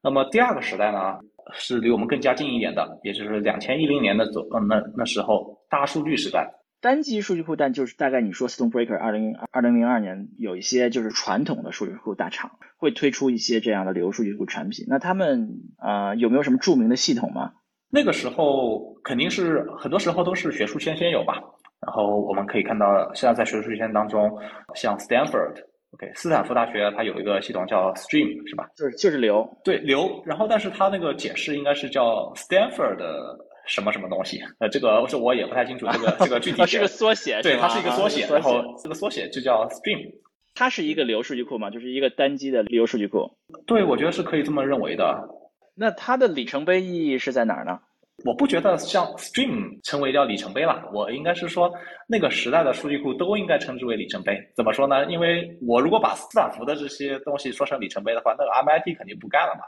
[0.00, 1.18] 那么第二个时代呢
[1.52, 6.50] 是离我们更加近一点的，也就是两千一零年的左那那时候大数据时代。
[6.84, 17.52] 单机数据库，但就是大概你说 Stonebreaker 二零二零零二年有一些就是传统的数据库大厂会推出一些这样的流数据库产品，那他们啊有没有什么著名的系统吗？
[17.88, 21.42] 那个时候肯定是很多时候都是学术圈先有吧。
[21.80, 24.30] 然后我们可以看到，现在在学术圈当中，
[24.74, 28.68] 像 Stanford，OK，斯坦福大学它有一个系统叫 Stream，是吧？
[28.76, 30.22] 就是就是流，对流。
[30.26, 33.38] 然后但是它那个解释应该是叫 Stanford 的。
[33.66, 34.40] 什么什么东西？
[34.58, 40.12] 呃，这个是我也不太清楚，这个 这个具体是个缩写，对，它是一个缩写，然后这个缩写就叫 Stream，
[40.54, 43.30] 它是一个流数据库嘛，就是一个单机的流数据库。
[43.66, 45.28] 对，我觉得是可以这么认为的。
[45.74, 47.78] 那它的里程碑意义是在哪儿呢？
[48.24, 51.68] 我不觉得像 Stream 称为叫里程碑了，我应该是说
[52.06, 54.38] 那个时代的数据库都应该称之为里程碑。
[54.54, 55.04] 怎么说呢？
[55.06, 59.64] 因为我如果把斯坦福的这些东西说成里程碑的话，那个 MIT 肯定不干了嘛。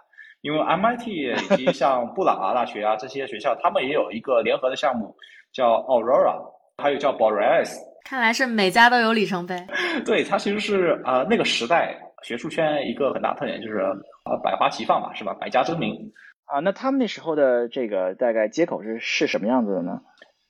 [0.46, 5.12] 因为 MIT 以及像布朗啊 大学啊这些学校，他们也有一个联合的项目，
[5.52, 6.40] 叫 Aurora，
[6.80, 7.74] 还有叫 Borealis。
[8.04, 9.56] 看来是每家都有里程碑。
[10.06, 13.78] 对，它其实是啊那个时代学术圈一个很大特点，就是
[14.22, 15.34] 啊百花齐放嘛，是吧？
[15.34, 15.92] 百家争鸣
[16.44, 16.60] 啊。
[16.60, 20.00] 那他们那时候的这个大概接口是是什么样子的呢？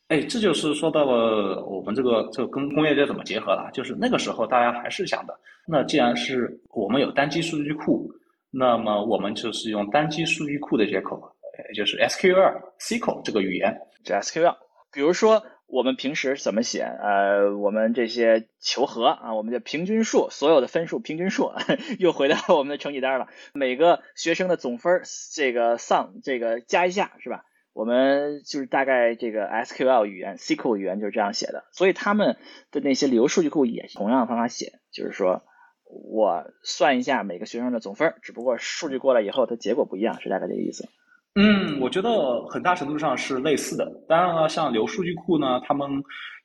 [0.08, 3.70] 哎，这就是说到了我们这个这个跟工业界怎么结合了。
[3.72, 5.34] 就是那个时候大家还是想的，
[5.66, 8.06] 那既然是我们有单机数据库。
[8.50, 11.20] 那么我们就是用单机数据库的接口，
[11.68, 13.78] 也就是 SQL、SQL 这个语言。
[14.04, 14.56] 就 SQL，
[14.92, 16.82] 比如说我们平时怎么写？
[16.82, 21.52] 呃，我们这些求和啊，我们的平均数，所有的分数平均数，
[21.98, 23.26] 又回到我们的成绩单了。
[23.52, 25.02] 每个学生的总分，
[25.34, 27.44] 这个 sum，这个加一下是吧？
[27.74, 31.64] 我们就是大概这个 SQL 语言、SQL 语言就是这样写的。
[31.72, 32.38] 所以他们
[32.70, 35.42] 的那些流数据库也同样的方法写，就是说。
[35.88, 40.88] 我算一下每个学生的总分，只不过数据过来以后，它结果不一样，是大概这个意思。
[41.34, 43.84] 嗯，我觉得很大程度上是类似的。
[44.08, 45.88] 当然了，像流数据库呢，他们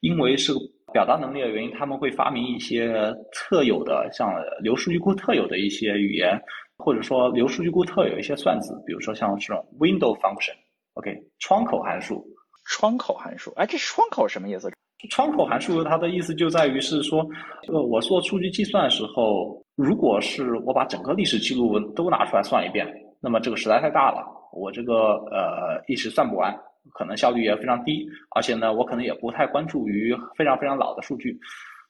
[0.01, 0.51] 因为是
[0.91, 6.37] 表达能力的原因，他们会发明一些特有的，像流数据库特有的一些语言，
[6.77, 12.25] 或者说流数据库特有一些算子，比如说像这种 window function，OK，窗口函数。
[12.65, 14.71] 窗口函数，哎，这窗口什么意思？
[15.09, 17.27] 窗口函数它的意思就在于是说，
[17.67, 22.87] 呃，我做数据计算的时候，如果是我把整个历史记录都拿出来算一遍，
[23.19, 26.55] 那么这个实在太大了，我这个呃一时算不完，
[26.93, 31.37] 可能效率也非常低，而且呢，我可能也不太关注于非常非常老的数据。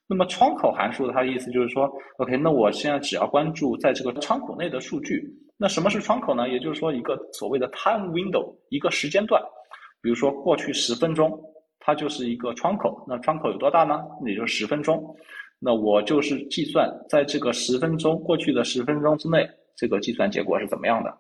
[0.08, 5.24] 那么窗口函数它的意思就是说，OK，那我现在只要关注在这个窗口内的数据。
[5.58, 6.50] 那什么是窗口呢？
[6.50, 9.42] 也就是说一个所谓的 time window，一个时间段，
[10.02, 11.30] 比如说过去十分钟。
[11.84, 14.00] 它就是一个窗口，那窗口有多大呢？
[14.26, 15.16] 也就十分钟。
[15.60, 21.18] 那我就是计算在这个十分钟过去的十分钟之内，这个计算结果是怎么样的？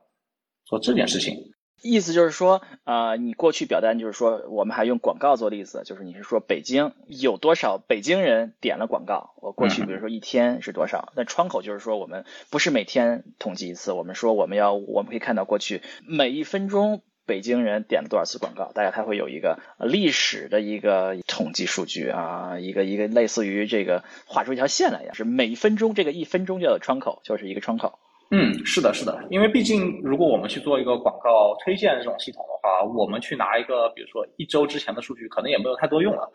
[0.66, 1.36] 做这件事情，
[1.84, 9.34] 意思就是说，呃，你过去表单就是说，我们还用广告做例子，就是你是说北京有多少北京人点了广告？
[9.42, 11.12] 我过去比如说一天是多少？
[11.16, 17.04] 那窗口就是说，我们不是每天统计一次，我们说我们要我们可以看到过去每一分钟。
[17.32, 18.74] 北京人点了多少次广告？
[18.74, 27.98] 大概它会有一个历史的一个统计数据啊，一个一个类似于这个画出一条线来呀，是每一分钟这个一分钟就有窗口，就是一个窗口。
[28.32, 36.30] 嗯，是的，是的，因为毕竟如果我们去做一个广告推荐这种系统的话，我们去拿一个比如说一周之前的数据，可能也没有太多用了。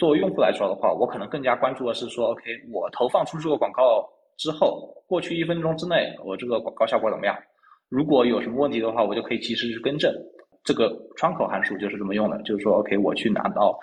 [0.00, 4.04] 作为用户来说的话，我可能更加关注的是说，OK，我投放出这个广告
[4.36, 7.36] 之后，过去一分钟之内，我这个广告效果怎么样？
[7.88, 10.12] 如果有什么问题的话，我就可以及时去更正。
[10.62, 13.78] 这个窗口函数就是这么用的，就是说，OK，我去拿到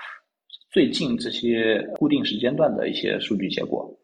[0.71, 3.99] 最近这些固定时间段的一些数据结果。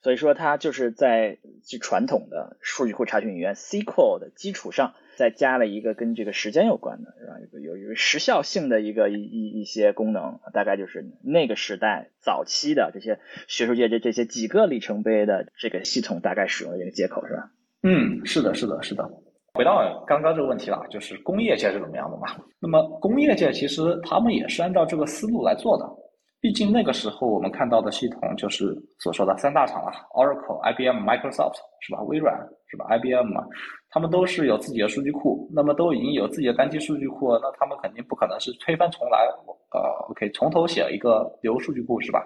[0.00, 7.32] 所以说，它就是在最传统的数据库查询语言 SQL 的基础上，再加了一个跟这个时间有关的，是吧？
[7.52, 13.18] 有有一个时效性的一个一一一些功能，大概就是那个时代早期的这些
[13.48, 17.50] 学术界这这些几个里程碑的这个系统大概使用的这个接口，是吧？
[17.82, 19.10] 嗯，是的，是的，是的。
[19.58, 22.28] 回到刚刚这个问题了，就是工业界是怎么样的嘛？
[22.60, 25.84] 那么工业界其实他们也是按照这个思路来做的。
[26.40, 32.00] 毕竟那个时候我们看到的系统就是所说的三大厂了，Oracle、IBM、Microsoft 是吧？
[32.02, 32.32] 微软
[32.68, 33.44] 是吧？IBM 嘛，
[33.90, 39.26] 他们都是有自己的数据库，那么都已经有自己的单机数据库了，那他们肯定不可能是推翻重来，
[39.72, 42.24] 呃，OK，从头写一个流数据库是吧？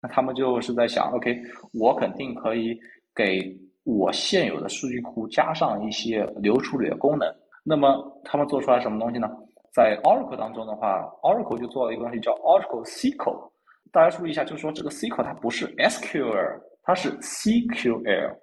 [0.00, 1.38] 那他们就是在想，OK，
[1.78, 2.74] 我肯定可以
[3.14, 7.28] 给我现有的数据库加上一些流处理的功能。
[7.64, 9.28] 那么他们做出来什么东西呢？
[9.72, 13.50] 在 Oracle 当中的话，Oracle 就做了一个东西叫 Oracle SQL。
[13.90, 18.36] 大家注意一下，就是说这个 SQL 它不是 SQL，它是 CQL，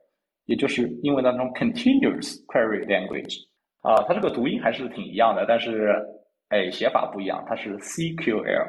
[0.45, 3.47] 也就是英文当中 Continuous Query Language。
[3.81, 5.95] 啊，它这个读音还是挺一样的，但是
[6.49, 8.67] 哎写法不一样，它是 CQL。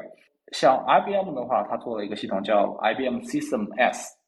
[0.53, 4.20] 像 IBM 的话，它做了一个系统叫 IBM System S。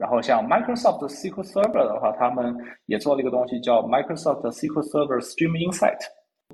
[0.00, 2.54] 然后像 Microsoft SQL Server 的话，他们
[2.86, 5.98] 也做了一个东西叫 Microsoft SQL Server Stream Insight。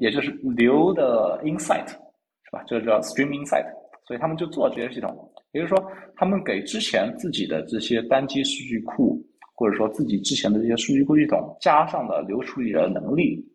[0.01, 2.65] 也就是流的 insight 是吧？
[2.67, 3.67] 这个叫 stream insight，
[4.07, 5.15] 所以他们就做这些系统。
[5.53, 9.23] 也就是说，他们给之前自己的这些单机数据库，
[9.55, 13.47] 或者说自己之前的这些数据库系统，加上了流处理的能力。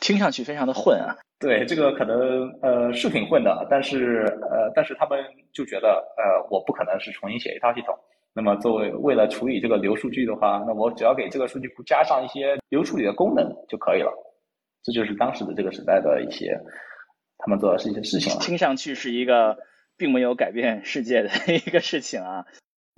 [0.00, 1.14] 听上去非常的混啊。
[1.38, 7.94] 对，这个可能呃是挺混的，但是呃，但是他们就觉得呃，我不可能是重新写一套系统。
[8.34, 14.10] 那么作为为了处理这个流数据的话，那我只要给这个数据库加上一些流处理的功能就可以了。
[14.82, 16.58] 这就是当时的这个时代的一些，
[17.38, 18.40] 他们做的是一些事情了。
[18.40, 19.58] 听上去是一个
[19.96, 22.46] 并没有改变世界的一个事情啊。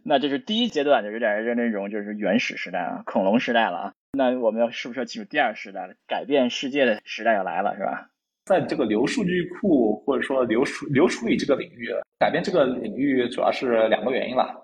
[0.05, 3.92] 那这是第一阶段，就有点是那种就是原始时代啊，恐龙时代了啊。
[4.16, 5.94] 那我们要是不是要进入第二时代了？
[6.07, 8.09] 改变世界的时代要来了，是吧？
[8.44, 14.62] 在这个流数据库或者说流处流处理这个领域，改变这个领域主要是两个原因了。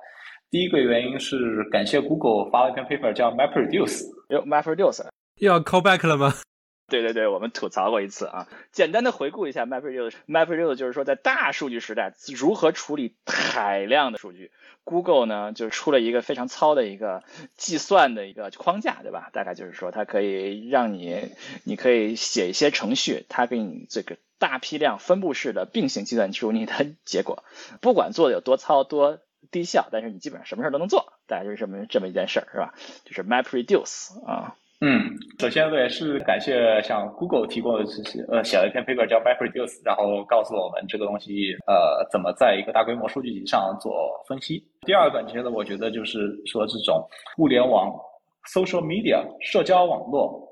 [0.51, 4.03] 第一个原因是感谢 Google 发了一篇 paper 叫 MapReduce。
[4.31, 6.35] 哟，MapReduce 又要 call back 了吗？
[6.89, 8.49] 对对对，我们吐槽过一次啊。
[8.73, 14.51] 简单的回顾一下，MapReduce，MapReduce 就是说在大数据时代如何处理海量的数据。
[14.83, 17.23] Google 呢就出了一个非常糙的一个
[17.57, 19.31] 计算的一个框架，对吧？
[19.33, 21.29] 大概就是说它可以让你，
[21.63, 26.73] 你可以写一些程序，它给你这个大批量分布式的并行计算出你的
[27.05, 27.45] 结果。
[27.81, 31.05] 不管做的有多糙多低效，但是你基本上什么事都能做。
[31.27, 32.73] 大概就是这么这么一件事儿，是吧？
[33.05, 34.55] 就是 MapReduce 啊。
[34.83, 43.93] 嗯，首先也是感谢像 Google 提供的这些，呃，写了一篇 paper 叫 MapReduce，然后告诉我们这个东西，呃，怎么在一个大规模数据集上做
[44.27, 44.65] 分析。
[44.87, 47.95] 第二个，其实我觉得就是说这种物联网
[48.55, 50.49] social media 社交网络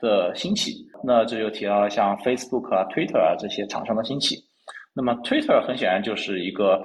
[0.00, 4.34] 的兴起，那这就提到了像 Facebook 啊、Twitter 啊这些厂商的兴起。
[4.92, 6.84] 那么 Twitter 很显然就是一个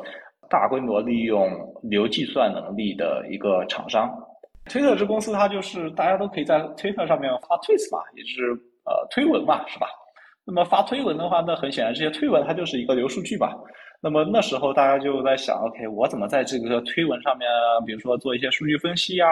[0.49, 1.49] 大规模利用
[1.83, 4.09] 流计算能力的一个厂商。
[4.65, 8.51] Twitter 这公司，它就是大家都可以在 Twitter 上面发 tweets 嘛，也就是
[8.85, 9.87] 呃推文嘛，是吧？
[10.45, 13.53] 那么发推文的话，那很显然这些推文它就是一个流数据吧。
[14.01, 17.47] 那么那时候大家就在想，OK，我怎么在这个推文上面，
[17.85, 19.29] 比如说做一些数据分析啊，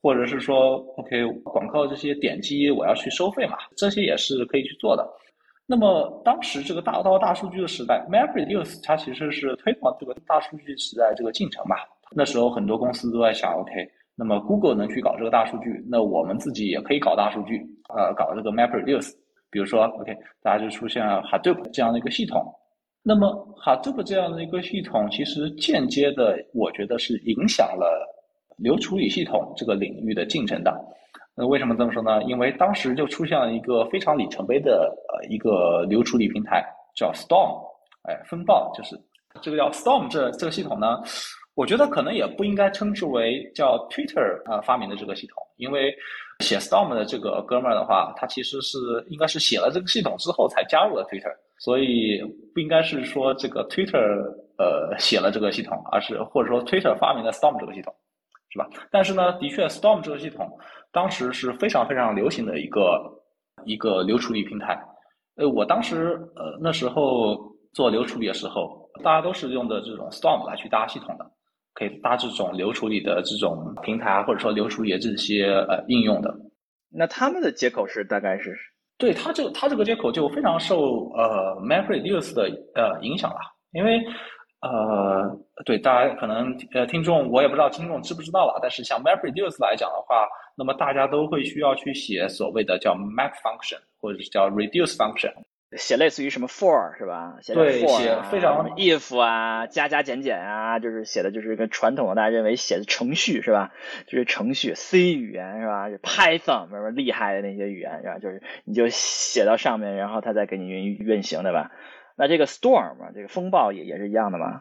[0.00, 5.04] 或者是说，OK，广告这些点击我要去收费嘛，这些也是可以去做的。
[5.70, 11.76] 那么当时这个大到大数据的时代，MapReduce 它其实是推广这个大数据时代这个进程嘛。
[12.10, 13.86] 那时候很多公司都在想，OK。
[14.16, 17.60] 那么 Google 能去搞这个大数据，那我们自己也可以搞大数据，
[17.94, 19.12] 呃，搞这个 MapReduce。
[19.50, 22.42] 比如说，OK，大家就出现了 Hadoop 这样的一个系统。
[23.02, 23.28] 那么
[23.62, 28.08] Hadoop 这样的一个系统，其实间接的，我觉得是影响了
[28.56, 30.74] 流处理系统这个领域的进程的。
[31.38, 32.20] 那为什么这么说呢？
[32.24, 36.64] 因为当时就出现了一个非常里程碑的呃一个流处理平台，
[36.96, 37.62] 叫 Storm，
[38.02, 38.98] 哎，风暴就是
[39.40, 41.00] 这个叫 Storm 这这个系统呢。
[41.54, 45.94] 我觉得可能也不应该称之为叫 Twitter 啊发明的这个系统，因为
[46.40, 48.76] 写 Storm 的这个哥们儿的话，他其实是
[49.08, 52.20] 应该是写了这个系统之后才加入了 Twitter，所以
[52.52, 54.00] 不应该是说这个 Twitter
[54.58, 57.92] 呃写了这个系统，而是或者说 Twitter 发明了 Storm 这个系统，
[58.50, 58.68] 是吧？
[58.90, 60.48] 但是呢，的确 Storm 这个系统
[60.98, 62.82] 当时是非常非常流行的一个
[63.64, 64.76] 一个流处理平台。
[65.36, 67.38] 呃，我当时呃那时候
[67.72, 71.24] 做流处理的时候，大家都是用的这种 Storm 来去搭系统的。
[71.74, 76.34] 可以搭这种流处理的这种平台，或者说流处理的这些呃应用的。
[76.90, 78.52] 那他们的接口是大概是？
[78.98, 82.42] 对，它这它这个接口就非常受呃 MapReduce 的
[82.74, 83.38] 呃影响了，
[83.70, 84.04] 因为
[84.60, 95.32] 呃对大家可能呃听众我也不知道听众知不知道了，但是像 MapReduce 来讲的话，那么大家都会需要去写所谓的叫 Map function 或者是叫 Reduce function。
[95.76, 97.36] 写类似于什么 for 是吧？
[97.54, 103.70] 对，写非常 if 啊，加加减减啊，就是写的就是一个传统的大家认为写的程序是吧？
[104.06, 108.18] 就是程序 C 语言是吧？Python 什么厉害的那些语言是吧？
[108.18, 111.70] 就是你就写到上面，然后它再给你运运行对吧？
[112.18, 114.60] 那这个 storm 这个风暴也也是一样的吗？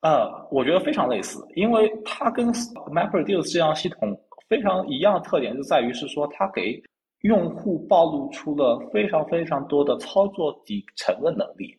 [0.00, 6.82] 呃，我觉得非常类似，因为它跟 MapReduce 这样系统非常一样的特点就在于是说，它给
[7.20, 11.78] 用户暴露出了非常非常多的操作底层的能力。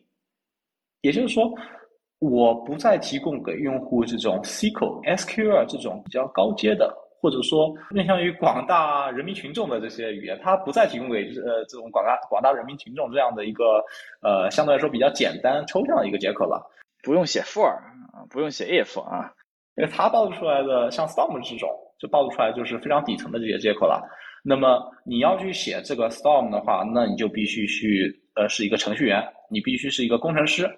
[1.02, 1.52] 也就是说，
[2.20, 13.80] 我不再提供给用户这种 SQL、SQL 这种比较高阶的，或者说面向于广大人民群众的这些语言，它不再提供给呃这种广大广大人民群众这样的一个
[14.20, 16.60] 呃相对来说比较简单抽象的一个接口了。
[17.04, 19.32] 不用写 for 啊，不用写 if 啊，
[19.76, 24.02] 因为它暴露出来的像 Storm 这种，就暴露出来就是非常底层的这些接口了。
[24.44, 30.68] 那么你要去写这个 Storm 的话，那你就必须去呃是一个程序员，你必须是一个工程师。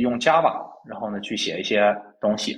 [0.00, 2.56] 用 Java，然后呢去写一些东西。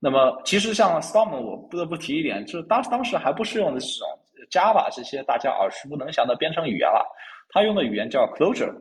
[0.00, 4.06] 那么其实像 Storm，我不得不提一点，就是当当时还不适用的这种
[4.50, 7.04] Java 这些大家耳熟能详的编程语言了。
[7.50, 8.72] 它用的语言叫 Clojure，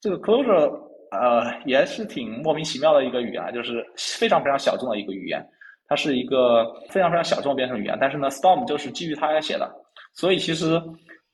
[0.00, 0.70] 这个 Clojure
[1.12, 5.42] 呃也是挺莫名其妙的一个语言，就是非常非常小众的一个语言。
[5.88, 9.70] 它是一个非常非常小众的编程语言，但是呢，Storm 就是基于它来写的。
[10.12, 10.80] 所以其实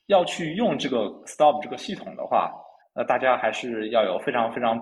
[0.07, 2.53] 要去用这个 Storm 这个系统的话，
[2.95, 4.81] 呃，大家还是要有非常非常。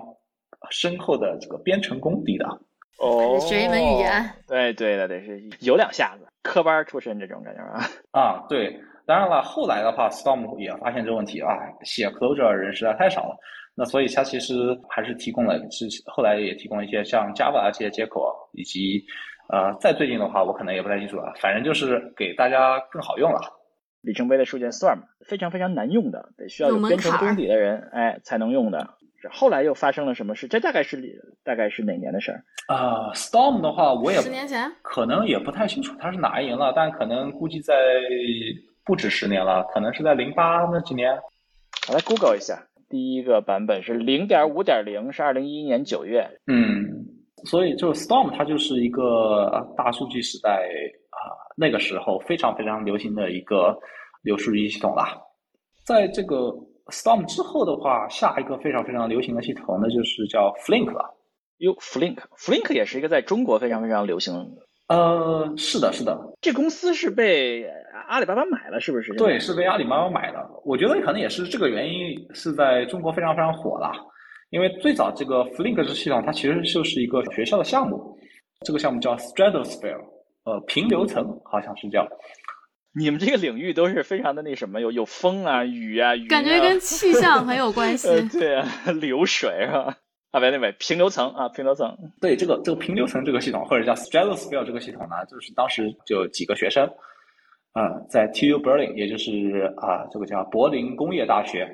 [0.71, 2.45] 深厚的这个编程功底的
[2.99, 7.79] 哦，学一门语言，对对的，得是有两下子，科班出身这种感觉啊。
[8.11, 11.49] 啊，对，当然了，后来的话，Storm 也发现这个问题啊，
[11.83, 13.37] 写 Clojure 人实在太少了，
[13.73, 14.53] 那所以它其实
[14.89, 19.03] 还是提供了，是后来也提供了一些像 Java 这些接口，以及
[19.47, 23.39] 呃，再最近的话，我可能也不太清楚了，反正就是给大家更好用了。
[24.01, 28.95] 里程碑的数件 Storm 非常非常难用的，得需要有编程功底的人哎才能用的。
[29.29, 30.47] 后来又发生了什么事？
[30.47, 31.01] 这大概是
[31.43, 32.43] 大概是哪年的事儿？
[32.67, 37.73] 啊，Storm 的话，我也十年前，可能也不太清楚它是哪一年了，但可能估计在
[38.85, 41.11] 不止十年了，可能是在零八那几年。
[41.89, 46.25] 我来 Google 一下，第一个版本是零点五点零，是二零一一年九月。
[46.47, 46.87] 嗯，
[47.45, 50.63] 所以就 Storm 它就是一个大数据时代
[51.09, 51.19] 啊，
[51.57, 53.77] 那个时候非常非常流行的一个
[54.21, 55.17] 流数据系统啦，
[55.83, 56.53] 在这个。
[56.91, 61.15] Storm 之后的话，下一个非常非常流行的系统，那就是叫 Flink 了。
[61.57, 64.33] 哟，Flink，Flink 也是一个在中国非常非常流行。
[64.87, 66.17] 呃，是的，是的。
[66.41, 67.63] 这公司是被
[68.07, 69.13] 阿里巴巴买了，是不是？
[69.13, 70.49] 对，是被阿里巴巴买的。
[70.65, 73.91] 我觉得可能也是这个原因，是在中国非常非常火了。
[74.49, 78.17] 因为最早这个 Flink 这系统，它其实就是一个学校的项目。
[78.65, 80.01] 这个项目叫 Stratosphere，
[80.45, 82.07] 呃，平流层好像是叫。
[82.93, 88.07] 你们这个领域都是非常的那什么，有有风啊、雨啊、雨，感觉跟气象很有关系。
[88.33, 88.67] 对啊，
[88.99, 89.97] 流水是吧？
[90.31, 91.95] 啊，别那位平流层啊，平流层。
[92.21, 96.85] 对，这个这个平流层这个系统，或者叫 Stratosphere 这个系统呢，就是当时就几个学生，
[97.73, 101.67] 啊，在 TU Berlin，也就是啊这个叫柏林工业大学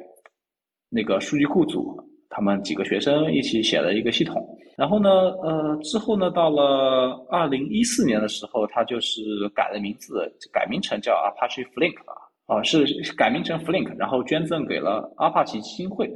[0.89, 1.97] 那个数据库组，
[2.36, 4.46] 他们几个学生一起写了一个系统。
[4.76, 5.10] 然后呢，
[5.42, 9.22] 呃，之后呢，到了二零一四年的时候，他就是
[9.56, 12.14] 改了名字，改名成叫 Apache Flink 了，
[12.48, 16.12] 啊，是改名成 Flink，然后捐赠给了阿帕奇基金会，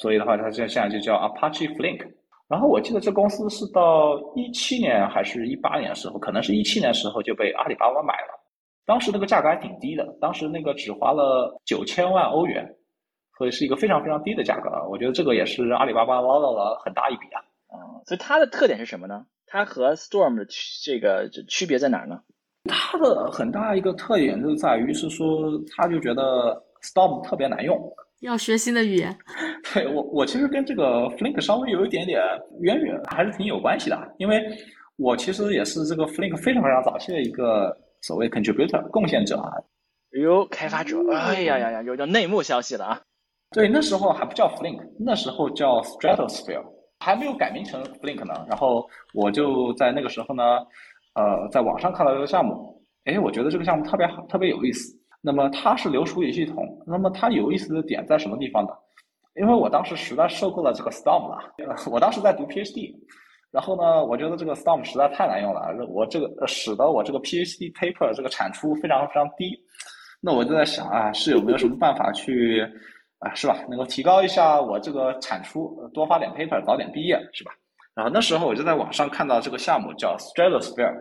[0.00, 2.04] 所以的话，它现现在就叫 Apache Flink。
[2.48, 8.34] 然后我记得这公司是到一七年还是一八年的时候，可能是一七年时候就被阿里巴巴买了，
[8.84, 12.68] 当时那个价格还挺低的，当时那个只花了九千万欧元，
[13.40, 14.84] 所以是一个非常非常低的价格啊。
[14.86, 17.40] 我觉得这个也是阿里巴巴捞到了很大一笔啊。
[17.72, 19.24] 嗯，所以它的特点是什么呢？
[19.46, 22.20] 它和 Storm 的区这个区别在哪儿呢？
[22.68, 25.26] 它的很大一个特点就在于是说，
[25.74, 27.74] 他就觉得 Storm 特别难用，
[28.20, 29.16] 要学新的语言。
[29.72, 32.20] 对我，我其实跟这个 Flink 稍微有一点点
[32.60, 33.96] 渊源，还是挺有关系的。
[34.18, 34.38] 因为
[34.98, 39.50] 我其实也是这个 Flink 非常非常早期的一个所谓 contributor 贡献者啊。
[40.20, 43.00] 哟，开发者，哎呀呀呀，有点内幕消息了啊！
[43.52, 46.62] 对，那时候还不叫 Flink，那时候叫 Stratosphere。
[47.02, 50.58] 还没有改名成 Flink 呢，然后我就在那个时候呢，
[51.14, 54.94] 呃，在网上看到这个项目，哎，我觉得这个项目特别好，特别有意思。
[55.22, 58.70] 那么它是流处理系统，那么它有意思的点在什么地方呢？
[59.36, 61.38] 因为我当时实在受够了这个 Storm 了，
[61.90, 62.94] 我当时在读 PhD，
[63.50, 69.58] 然后呢，我觉得这个 Storm 实在太难用了，我这个使得我这个 PhD paper 这个产出非常非常低。
[70.20, 72.62] 那我就在想啊，是有没有什么办法去？
[73.20, 73.56] 啊，是吧？
[73.68, 77.52] 能够提高一下我这个产出，多发点 paper，早点毕业，是吧？
[77.94, 80.94] 然后那时候我就在网上看到这个项目叫 Stratosphere，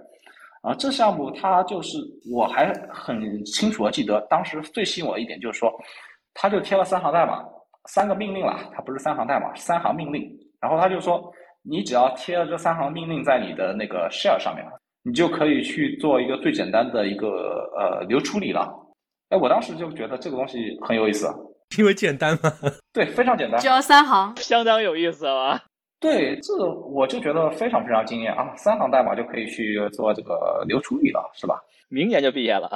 [0.61, 1.97] 啊，这项目它就是
[2.29, 5.71] 我还很清楚的记得，当时最吸引我的一点就是说，
[6.33, 7.43] 他就贴了三行代码，
[7.85, 10.29] 三个命令了，它不是三行代码，三行命令。
[10.59, 14.65] 然后他就说，你只要贴了这三行命令在你的那个 share 上面，
[15.03, 18.69] 你就可以去做一个最简单的一个呃流处理了。
[19.29, 21.27] 哎，我当时就觉得这个东西很有意思。
[21.77, 22.51] 因为简单嘛？
[22.93, 25.61] 对，非常简单，只要三行，相当有意思啊！
[25.99, 28.53] 对，这我就觉得非常非常惊艳啊！
[28.55, 31.61] 三行代码就可以去做这个流处理了，是吧？
[31.89, 32.69] 明年就毕业了，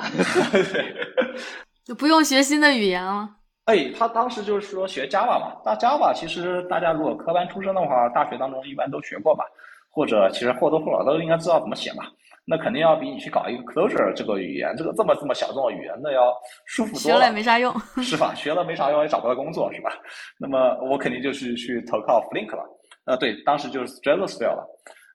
[1.86, 3.30] 就不用学新的语言了。
[3.66, 9.46] 哎，他当时就是说学 Java 嘛，那 Java 其实大家如果科班出身的话，大学当中一般都学过吧，
[9.90, 12.04] 或者其实或多或少都应该知道怎么写嘛。
[12.46, 16.34] 那肯定要比你去搞一个 Closure 这个语言，这个这么这么小众的语言，那要
[16.66, 17.00] 舒服多了。
[17.00, 17.74] 学了也没啥用，
[18.04, 18.34] 是吧？
[18.36, 19.92] 学了没啥用，也找不到工作，是吧？
[20.40, 22.64] 那么我肯定就是去投靠 Flink 了。
[23.06, 24.66] 呃，对，当时就是 Stratosphere 了。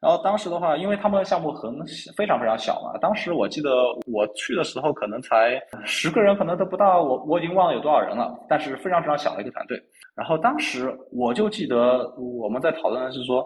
[0.01, 1.75] 然后当时的话，因为他们的项目很
[2.17, 3.71] 非常非常小嘛，当时我记得
[4.07, 8.33] 我去的时候可能才十个人，可能都不到，我我已经忘了有多少人了。
[8.49, 9.77] 但是非常非常小的一个团队。
[10.15, 13.45] 然后当时我就记得我们在讨论的是说，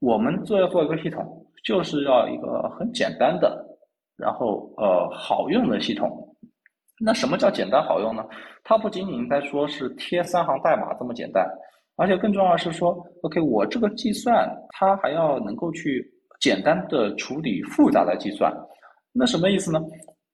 [0.00, 1.24] 我们做要做一个系统，
[1.64, 3.64] 就是要一个很简单的，
[4.16, 6.26] 然后呃好用的系统。
[7.02, 8.24] 那什么叫简单好用呢？
[8.62, 11.48] 它不仅仅在说是贴三行代码这么简单。
[11.96, 16.02] 而且更重要的是说，OK，我这个计算它还要能够去
[16.40, 18.50] 简单的处理复杂的计算，
[19.12, 19.78] 那什么意思呢？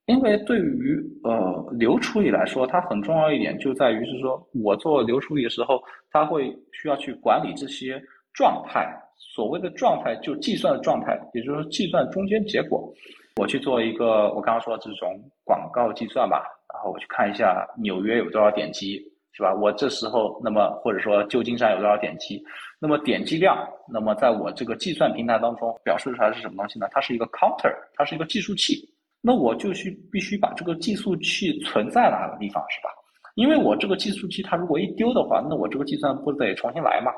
[0.06, 8.00] 因为对于呃流处理来说，它很重要一点就在于是说我做流处理的时候，它会需要去管理这些
[8.32, 8.88] 状态。
[9.16, 12.92] 所谓的状态就计算的状态，也就是说计算中间结果。
[13.36, 19.02] 我去做一个我刚刚说的这种广告计算吧，然后我去看一下纽约有多少点击。
[19.32, 19.52] 是吧？
[19.52, 22.42] 我这时候，那么或者说旧金山有多少点击？
[22.80, 26.88] 那么点击量，那么在我这个计算平台当中表示出来是什么东西呢？
[26.90, 28.78] 它是一个 counter，它是一个计数器。
[29.20, 32.88] 那我就去必须把这个计数器存在哪个地方，是吧？
[33.34, 37.12] 因为我这个计数器它如果一丢的话，那我这个计算不得重新来嘛？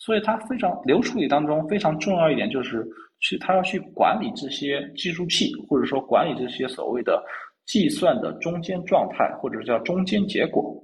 [0.00, 2.84] 所以它非常流处理当中非常重要一点就是
[3.20, 7.22] 去它要去管理这些计数器，或者说管理这些所谓的
[7.66, 10.74] 计算的中间状态，或者叫中间结果。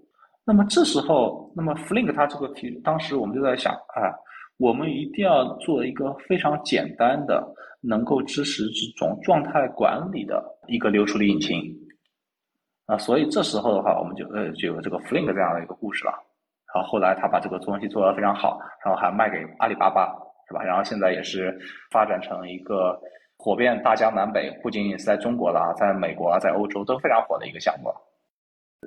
[0.44, 4.14] 那么这时候，那么 Flink 它这个题，当时我们就在想啊，
[4.58, 7.42] 我们一定要做一个非常简单的，
[7.80, 11.74] 能够支持这种状态管理的一个流处理引擎
[12.84, 16.12] 啊，所以这时候的话，我们就呃就有这个 Flink 这样的一个故事了。
[16.74, 20.12] 然后后来他把这个东西做得非常好，然后还卖给阿里巴巴，
[20.48, 20.62] 是吧？
[20.62, 21.58] 然后现在也是
[21.90, 23.00] 发展成一个
[23.38, 27.90] 火遍大江南北，不仅仅是在中国啦，在美国啊，在欧洲都非常火的一个项目。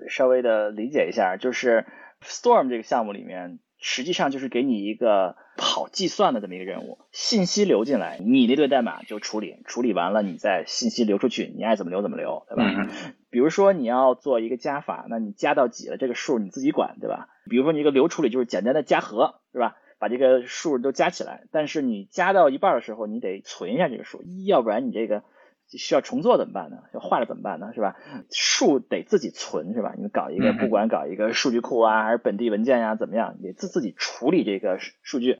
[0.08, 1.86] 稍微的理解一下，就是
[2.22, 12.88] Storm 这个项目里面，实际上就是给你一个跑计算的这么一个任务，信息流进来，你那堆代码就处理，处理完了，你再信息流出去，你爱怎么流怎么流，对吧？
[13.30, 17.30] 比如说你要做一个加法，那你加到几了这个数你自己管，对吧？
[17.50, 19.76] 比如说你一个流处理就是简单的加和，是吧？
[20.00, 25.24] 把这个数都加起来，但是你加到一半的时候，你得存一下这个数，要不然你这个。
[25.72, 26.78] 需要重做怎么办呢？
[26.96, 27.74] 要坏了怎么办呢？
[27.76, 27.96] 是吧？
[28.32, 29.94] 数得自己存是吧？
[29.96, 35.38] 你搞一个，不管搞一个数据库啊，还是本地文件呀，怎么样，得自自己处理这个数据。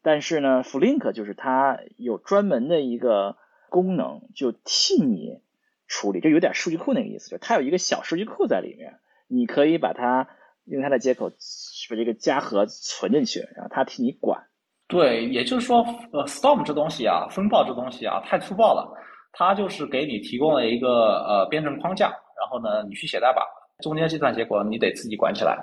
[0.00, 3.36] 但是呢，Flink 就是它有专门的一个
[3.68, 5.42] 功能，就替你
[5.88, 8.94] 处理，就有点数据库那个意思，就它有一个小数据库在里面，
[9.28, 10.28] 你可以把它
[10.64, 14.42] 用它的接口把这个加和存进去，然后它替你管。
[14.88, 15.78] 对，也就是说，
[16.12, 18.92] 呃，Storm 这东西啊，风暴这东西啊，太粗暴了。
[19.32, 20.88] 它就是给你提供了一个
[21.26, 23.42] 呃编程框架，然后呢，你去写代码，
[23.82, 25.58] 中间计算结果你得自己管起来，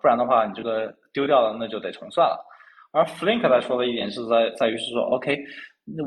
[0.00, 2.38] 不然的话你这个丢掉了那就得重算了。
[2.90, 5.36] 而 Flink 来说的一点是在在于是说，OK，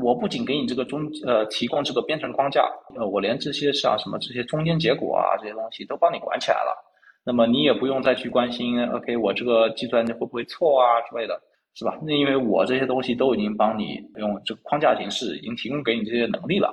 [0.02, 2.62] 我不仅给你这个中呃提供这个编程框架，
[2.96, 6.76] 呃，我连这些像什么这些中间结果啊这些东西都帮你管起来了，
[7.24, 11.40] 那么你也不用再去关心 OK 我这个计算机会不会错啊之类的，
[11.74, 11.98] 是吧？
[12.02, 16.72] 那因为我这些东西都已经帮你用这个框架形式已经提供给你这些能力了。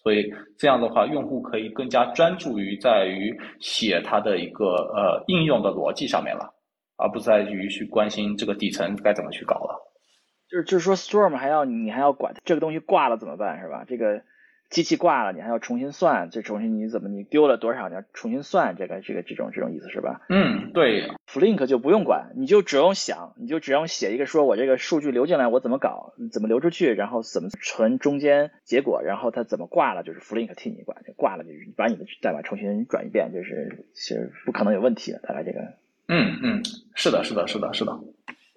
[0.00, 6.48] 所以这样的话，用户可以更加专注于在于写它的一个呃应用的逻辑上面了，
[6.96, 9.76] 而不在于去关心这个底层该怎么去搞了。
[10.50, 13.84] 就是就是说，Storm 还要你还要管这个东西挂了怎么办是吧？
[13.86, 14.22] 这个。
[14.70, 20.20] 机器挂了，你还要重新算，这重新你怎么你丢了多少，你要重新算，这个这个这种这种意思是吧？
[20.28, 21.10] 嗯，对。
[21.26, 35.60] Flink 就不用管，你就只用想，你就只用写一个说，我这个数据流进来，我怎么搞，怎么流出去，然后怎么存中间结果，然后它怎么挂了，就是 Flink 替你管，挂了就是把你的代码重新转一遍，就是是不可能有问题的，大概这个。
[36.08, 36.62] 嗯嗯，
[36.94, 37.98] 是的，是的，是的，是的。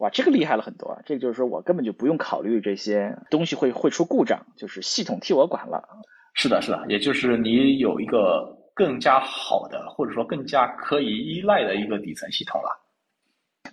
[0.02, 1.02] 哇，这个厉害了很多啊。
[1.06, 5.88] 这个就是说我根本就不用考虑这些东西会会出故障，就是系统替我管了。
[6.34, 12.82] 是的，是的，也就是你有一个更加好的，或者说更加可以依赖的一个底层系统了。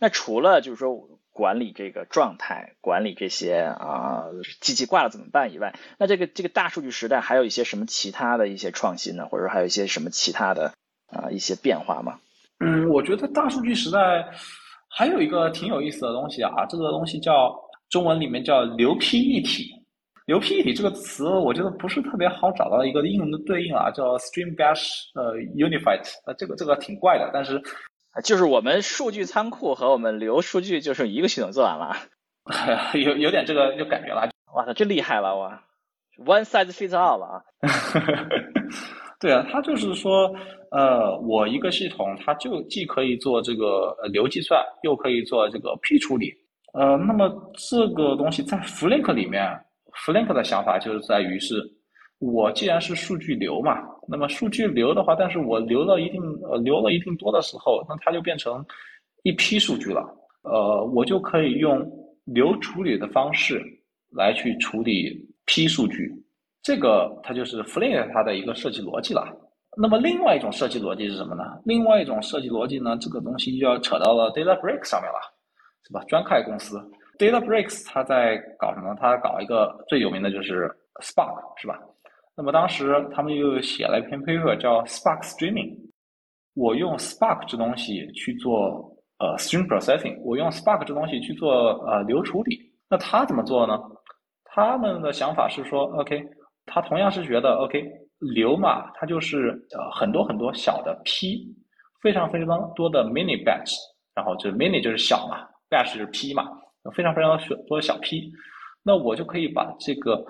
[0.01, 0.95] 那除了就是说
[1.33, 4.25] 管理这个状态、管理这些啊
[4.61, 9.29] 机器挂了怎么办以外，那这个这个大数据时代还有一些什么其他的一些创新呢？
[9.31, 10.75] 或者说还有一些什么其他的
[11.07, 12.19] 啊一些变化吗？
[12.61, 14.29] 嗯，我觉得大数据时代。
[14.99, 17.55] 还有一个挺有意思的东西啊，这个东西叫
[17.89, 19.73] 中文里面叫流批一体。
[20.27, 27.63] 流批一体这个词，我觉得不是特别好找到一个英文的对应啊，叫 Stream Bash 呃 Unified，呃这个这个挺怪的，但是
[28.25, 31.95] 就是我们数据仓库和我们流数据就是一个系统做完了，
[32.99, 34.29] 有有点这个就感觉了。
[34.53, 35.63] 哇塞，这厉害了哇
[36.27, 37.45] ！One size fits all 了啊。
[39.21, 40.33] 对啊，它就是说，
[40.71, 46.33] 呃，我一个系统，它就既可以做这个流计算，又可以做这个批处理。
[46.75, 49.59] 呃，那么这个东西在 Flink 里面。
[50.07, 51.57] Flink 的想法就是在于是，
[52.21, 58.65] 我既然是数据流嘛，那么数据流的话，但是我留了一定呃留了一定多的时候，那它就变成
[59.25, 60.03] 一批数据了。
[60.43, 61.85] 呃，我就可以用
[62.27, 63.61] 流处理的方式
[64.13, 66.13] 来去处理批数据，
[66.69, 69.25] 这个它就是 Flink 它的一个设计逻辑了。
[69.75, 71.43] 那么另外一种设计逻辑是什么呢？
[71.65, 75.19] 另外一种设计逻辑呢，这个东西就要扯到了 DataBricks 上面了，
[75.87, 76.05] 是吧？
[76.09, 76.79] 专开公司。
[77.19, 78.95] DataBricks 它在搞什么？
[79.01, 81.81] 它搞一个最有名的就是 Spark，是吧？
[82.37, 85.75] 那么当时他们又写了一篇 paper 叫 Spark Streaming。
[86.55, 92.59] 我用 Spark 这东西去做呃 stream processing，我用 Spark 这东西去做呃流处理。
[92.91, 93.81] 那他怎么做呢？
[94.45, 96.23] 他们的想法是说，OK，
[96.69, 97.85] 他同样是觉得 OK
[98.19, 101.53] 流嘛，它就是呃很多很多小的 P，
[102.03, 103.75] 非常非常多的 mini batch，
[104.15, 106.47] 然后就 mini 就是小嘛，batch 就是 P 嘛。
[106.95, 108.33] 非常非常多的小批，
[108.83, 110.25] 那我就可以把这个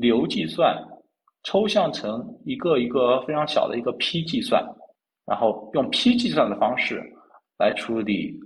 [0.00, 0.74] 流计算
[1.42, 4.64] 抽象成一个一个非常小的一个批计算，
[5.26, 7.02] 然后用批计算的方式
[7.58, 8.40] 来处理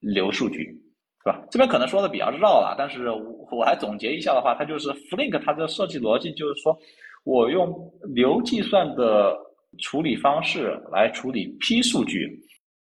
[0.00, 0.78] 流数据，
[1.24, 1.42] 是吧？
[1.50, 3.08] 这边可能说的比较绕了，但是
[3.50, 6.78] 我来总结一下的话，它就是 Flink 它的设计逻辑就是说
[7.24, 7.74] 我用
[8.14, 9.34] 流计算的
[9.78, 12.28] 处理方式来处理批数据。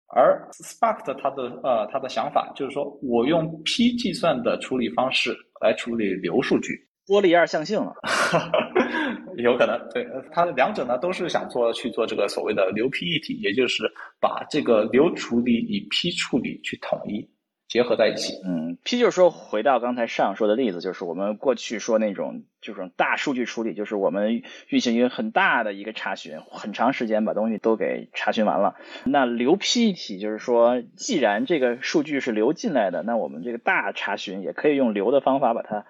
[0.09, 6.73] 而 Spark 的它的呃它的想法就是说我用批计算的处理方式来处理流数据，
[7.07, 7.93] 玻璃二象性了，
[9.39, 13.85] 有可能对它两者呢都是想做去做这个所谓的流批一体，也就是
[14.21, 17.29] 把这个流处理与批处理去统一。
[17.77, 28.77] 结合在一起，嗯，P 就是说，回到刚才上说的例子，就是我们过去说那种，就是大数据处理，就是我们运行一个很大的一个查询，很长时间把东西都给查询完了。
[29.05, 35.85] 那流批一体就是说，既然这个数据是流进来的，那我们这个大查询也可以用流的方法把它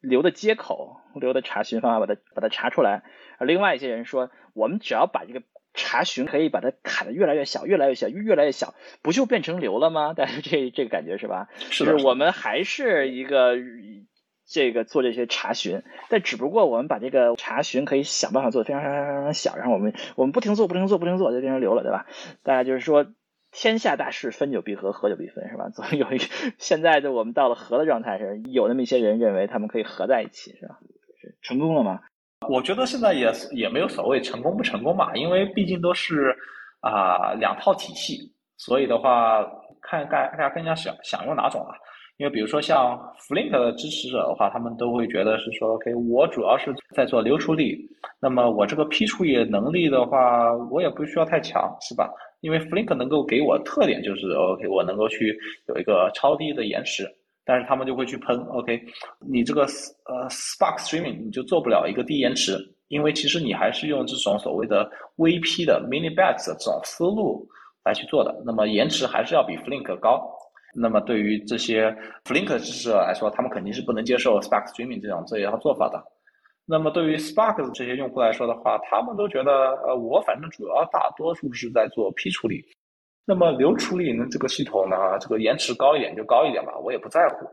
[0.00, 3.04] 流的接口、流的查询方法把它把它查出来。
[3.38, 5.42] 而另外一些人说，我们只要把这个
[5.80, 10.12] 查询可以把它砍得越来越小，越来越小，越来越小，不就变成流了吗？
[10.18, 11.48] 但是这这个感觉是吧？
[11.70, 13.56] 是我们还是一个
[14.44, 22.06] 这个做这些查询，但只不过我们把这个查询可以想办法做的非常非常非常小，然后我们我们不停做，不停做，不停做，就变成流了，对吧？
[22.42, 23.06] 大家就是说，
[23.52, 25.68] 天下大事，分久必合，合久必分，是吧？
[25.72, 26.18] 总有一
[26.58, 30.78] 现在的我们到了合的状态是，有那么一些人认为他们可以合在一起，是吧？
[31.42, 32.00] 成功了吗？
[32.46, 36.34] 我觉得现在也也没有所谓成功不成功嘛，因为毕竟都是
[36.80, 39.44] 啊两套体系，所以的话
[39.82, 41.74] 看大大家更加想想用哪种啊？
[42.16, 47.78] 因为比如说像 Flink 的支持者的话，他们都会觉得是说，OK，我主要是在做流处理，
[48.20, 52.10] 那么我这个批处理能力的话，我也不需要太强，是吧？
[52.40, 55.36] 因为 Flink 能够给我特点就是 OK，我能够去
[55.66, 57.04] 有一个超低的延迟。
[57.48, 58.78] 但是他们就会去喷，OK，
[59.26, 64.86] 你这个呃 Spark Streaming 你就做不了一个低延迟，因为其实你还是用这种所谓的
[65.16, 67.48] VP 的 Mini Batch 的这种思路
[67.86, 70.30] 来去做的，那么延迟还是要比 Flink 高。
[70.74, 71.90] 那么对于这些
[72.26, 76.04] Flink 支持者来说，他们肯定是不能接受 Spark Streaming 这种这一套做法的。
[76.66, 79.50] 那么对于 Spark 的这些用户来说的话，他们都觉得，
[79.86, 82.62] 呃，我反正主要大多数是在做批处理。
[83.28, 84.24] 那么流处理呢？
[84.30, 87.46] 这个系统呢，这个延迟高一点就高一点吧，我也不在乎。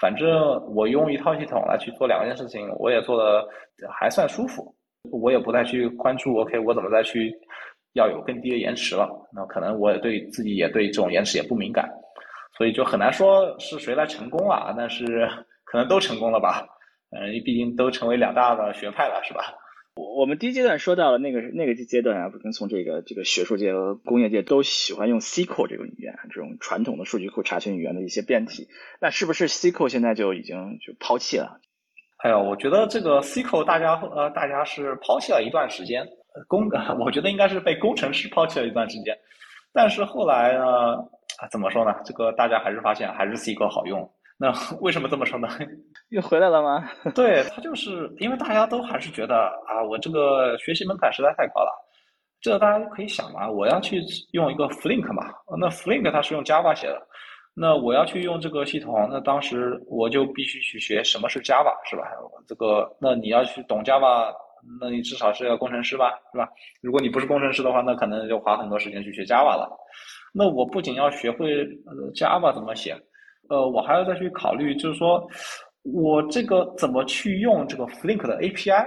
[0.00, 0.28] 反正
[0.74, 3.48] 我用一套系统来去做两件事情，我也做的
[3.88, 4.74] 还算舒服。
[5.12, 7.32] 我也不再去关注，OK，我怎么再去
[7.92, 9.08] 要有更低的延迟了？
[9.32, 11.88] 那可能我也对自己也对这种延迟也不敏感，
[12.58, 14.74] 所以就很难说是谁来成功了。
[14.76, 15.28] 但是
[15.62, 16.66] 可能都成功了吧？
[17.16, 19.44] 嗯，毕竟都成为两大的学派了，是吧？
[19.96, 28.68] 我我们第一阶段说到了那个那个阶段啊，跟从这个这个学术界和工业界都喜欢用 SQL 这个语言，这种传统的数据库查询语言的一些变体。
[29.00, 31.60] 那是不是 SQL 现在就已经就抛弃了？
[32.16, 36.04] 哎呀，我觉得这个 SQL 大家呃大家是抛弃了一段时间，
[36.48, 36.68] 工
[36.98, 39.16] 我觉得应该是被工程师抛弃了一段时间。
[39.72, 40.64] 但是后来呢，
[41.38, 41.94] 啊怎么说呢？
[42.04, 44.10] 这个大家还是发现还是 SQL 好用。
[44.36, 45.48] 那 为什么这么说呢？
[46.10, 46.88] 又回来了吗？
[47.14, 51.72] 对他就是因为大家都还是觉得啊，我这个学习门槛实在太高了。
[52.40, 57.00] 这个大家可以想嘛，我要去用一个 Flink 嘛，那 Flink 它是用 Java 写的，
[57.54, 62.02] 那我要去用这个系统，那当时我就必须去学什么是 Java，是吧？
[62.46, 64.30] 这个，那你要去懂 Java，
[64.78, 66.46] 那你至少是要工程师吧，是吧？
[66.82, 69.70] 如果你不是工程师的话，那可能就花很多时间去学 Java 了。
[70.34, 71.64] 那我不仅要学会
[72.14, 72.94] Java 怎么写，
[73.48, 75.26] 呃，我还要再去考虑，就是说
[75.82, 78.86] 我这个怎么去用这个 Flink 的 API，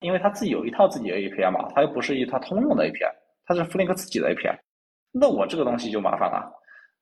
[0.00, 3.10] 因为它自己有一套自己的 API 嘛，它又不是一套通用的 API，
[3.46, 4.56] 它是 Flink 自己的 API，
[5.12, 6.50] 那我这个东西就麻烦了。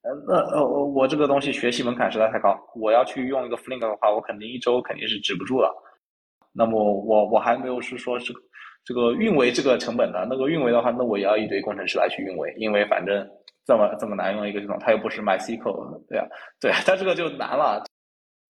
[0.02, 5.72] 呃，那呃，我这个东西学习门槛实在太高，我要去用一个 Flink 的话，我肯定一周肯定是止不住了。
[6.52, 8.32] 那么我我还没有是说是
[8.84, 13.26] 这个运维这个成本的，那个运维的话，那我也要一堆工程师来去运维，因为反正
[13.64, 16.26] 这么这么难用一个系统，它又不是 MySQL，对啊，
[16.60, 17.84] 对啊，它这个就难了。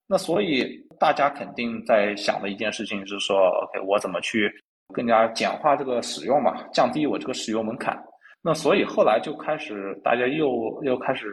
[0.09, 0.67] 那所以
[0.99, 4.51] 大家肯定在想的一件事情是说，OK，我怎么去
[4.93, 7.97] 更加简化这个使用嘛，降低我这个使用门槛。
[8.43, 11.33] 那所以后来就开始，大家又又开始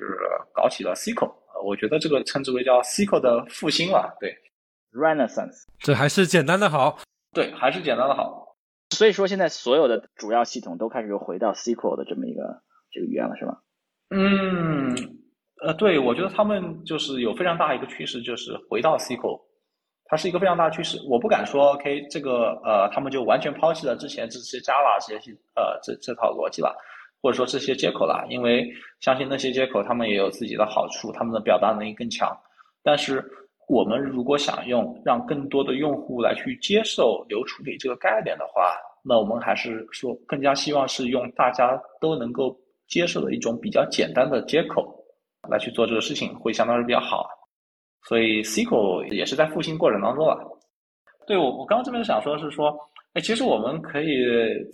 [0.54, 1.34] 搞起了 SQL，
[1.66, 4.34] 我觉得这个称之为叫 SQL 的复兴了，对
[4.94, 7.00] ，Renaissance，这还是简单的好，
[7.34, 8.56] 对，还是简单的好。
[8.92, 12.62] 所以说现在所有的主要系统都开始又回到 SQL 的这么一个
[12.92, 13.58] 这个语言了，是吗？
[14.10, 14.96] 嗯，
[15.64, 19.40] 呃，对，我觉得他们就是有非常大一个趋势，就是回到 SQL，
[20.06, 20.98] 它是一个非常大的趋势。
[21.10, 26.76] 我不敢说 OK，这个呃，他们就完全抛弃了之前这些 Java 这些呃这这套逻辑了。
[27.22, 28.66] 或者说这些接口啦，因为
[29.02, 32.34] 相信那些接口他们也有自己的好处，他们的表达能力更强。
[32.82, 33.22] 但是
[33.68, 42.58] 我们如果想用让更多的用户来去接受流处理这个概念的话，那我们还是说更加希望是用大家都能够
[42.90, 44.94] 接受的一种比较简单的接口
[45.50, 47.26] 来去做这个事情，会相当是比较好。
[48.04, 50.38] 所以 SQL 也是在复兴过程当中了。
[51.26, 52.78] 对我，我刚刚这边想说的是说。
[53.14, 54.08] 哎，其实我们可以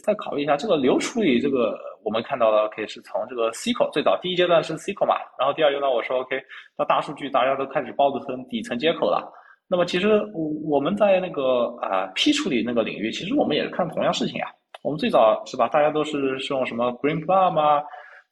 [0.04, 1.40] 再考虑一下这个流处理。
[1.40, 6.38] 这个我们看到了，可以是从这个 SQL 最早第一阶段是 SQL 嘛，然后第二阶段我说 OK，
[6.76, 9.32] 到大数据大家都开始包成底层接口了。
[9.70, 14.52] 那么其实我我们在那个啊 P 处理那个领域，其实我们也是看同样事情啊。
[14.84, 17.82] 我们最早是吧，大家都是是用什么 Greenplum 啊、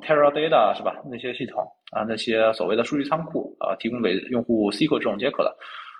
[0.03, 0.95] Teradata 是吧？
[1.09, 5.55] 那些系统啊，那些所谓的数据仓库啊，提供给用户 SQL 这种接口的。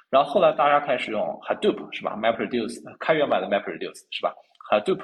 [0.09, 4.31] 然后后来大家开始用 Hadoop 是吧？MapReduce 开源版的 MapReduce 是吧
[4.69, 4.99] ？Hadoop，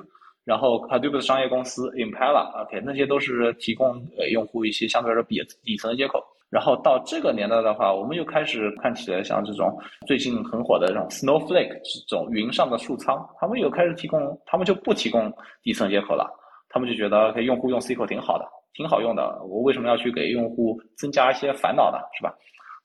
[0.45, 6.23] 然后 Hadoop 的商业公司 Impala，OK，那些都是提供给用户一些相对来说比底层的接口。
[6.51, 9.75] 然后到这个年代的话，我们又开始看起来像这种
[10.07, 15.31] 最近很火的这种 Snowflake 这种云上的数仓，他们又开始提供，他们就不提供
[15.61, 16.27] 底层接口了，
[16.69, 21.97] 他们就觉得给用户用 SQL 挺好的，挺好用的，我为什么要去给用户增加一些烦恼呢？
[22.17, 22.33] 是吧？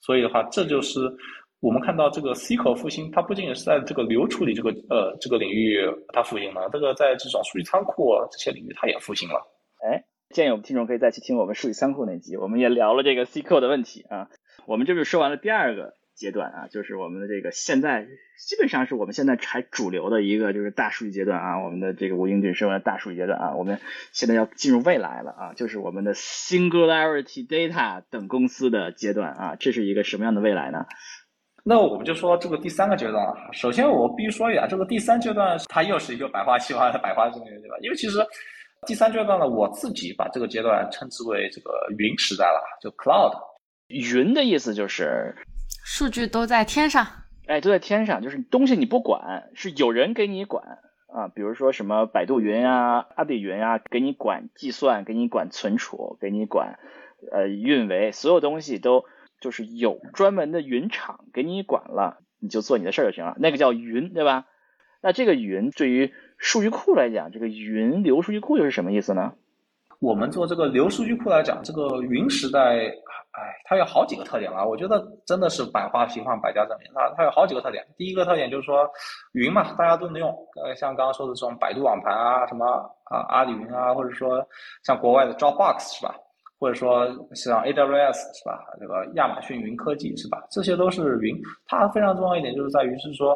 [0.01, 1.01] 所以的话，这就是。
[1.61, 5.80] 我们看到这个 SQL 复兴，它不仅仅是在这个流处理这个呃这个领域
[6.12, 9.41] 它复兴了，这个在这种数据仓库这些领域它也复兴了。
[9.82, 14.28] 哎，建议我们听众可以再去听我们数据仓库那集，我们也聊了这个 SQL 的问题啊。
[14.66, 18.06] 我们这是说完了第二个阶段啊，就是我们的这个现在
[18.38, 23.80] 基本上是我们现在还主流的一个就是大数据阶段啊，我们的这个吴英俊说的大数据阶段啊，我们
[24.12, 30.86] 现在要进入未来了啊，就是我们的 Singularity Data 等公司的阶段啊，这是一个什么样的未来呢？
[31.66, 33.34] 那我们就说这个第三个阶段了。
[33.52, 37.82] 首先，我必须说一下，这个第三阶段它又是一个百花齐放的百花争鸣阶段。
[37.82, 38.18] 因为其实
[38.86, 43.32] 第三阶段呢，我自己把这个阶段称之为这个云时代了，就 cloud。
[43.88, 45.34] 云的意思就是
[45.83, 47.07] 数据都在天上，
[47.47, 51.29] 哎，都在天上，就是东西你不管，是有人给你管啊。
[51.29, 56.79] 比如说什么百度云啊、阿里云啊，给你管计算，给你管存储，给你管
[57.33, 59.05] 呃运维，所有东西都。
[59.41, 64.47] 就是有专门的云厂给你管了，你就做你的事儿就行了，那个叫云，对吧？
[65.03, 69.35] 那这个云对于数据库来讲，这个云流数据库又是什么意思呢？
[70.05, 72.61] 我们做这个流数据库来讲，这个云时代，
[73.30, 74.68] 哎，它有好几个特点了。
[74.68, 76.86] 我觉得真的是百花齐放，百家争鸣。
[76.94, 77.82] 它它有好几个特点。
[77.96, 78.86] 第一个特点就是说，
[79.32, 80.28] 云嘛，大家都能用。
[80.62, 82.66] 呃，像刚刚说的这种百度网盘啊，什么
[83.05, 84.46] 啊阿里云啊，或者说
[84.82, 86.14] 像国外的 Dropbox 是吧？
[86.61, 88.61] 或者说像 AWS 是吧？
[88.78, 90.44] 这个亚马逊云科技是吧？
[90.50, 91.34] 这些都是云。
[91.66, 93.34] 它非常重要一点就是在于是说，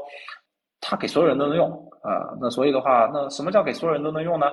[0.82, 1.70] 它给所有人都能用
[2.02, 2.36] 啊。
[2.38, 4.48] 那所以的话，那什么叫给所有人都能用呢？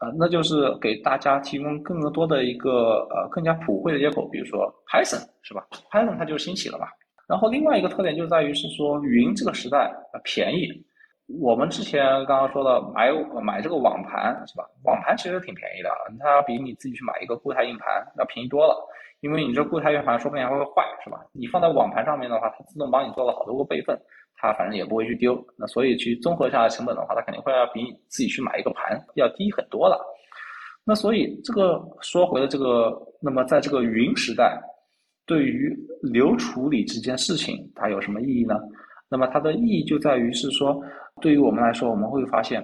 [0.00, 6.86] 呃，那就是给大家提供更多的一个呃更加普惠的接口，比如说 Python 是吧？Python 它就兴起了嘛。
[7.28, 10.68] 然后另外一个特点就在于是说，云这个时代呃便宜。
[11.40, 14.64] 我们之前刚刚说的买买这个网盘是吧？
[14.84, 15.88] 网盘其实挺便宜的，
[16.18, 18.74] 它比你自己去买一个固态硬盘要便宜多了。
[19.20, 21.20] 因为你这固态硬盘说不定还会坏是吧？
[21.32, 23.94] 你放在网盘上面的话，它自动帮你做了好多个备份，
[24.40, 25.38] 它反正也不会去丢。
[25.56, 30.00] 那所以去综合下来成本的话，它肯定会要比你自己去买一个盘要低很多了。
[30.84, 34.60] 那所以这个说回了这个，那么在这个云时代。
[35.26, 35.72] 对于
[36.02, 38.56] 流处理这件事情，它有什么意义呢？
[39.08, 40.82] 那么它的意义就在于是说，
[41.20, 42.60] 对于我们来说，我们会发现，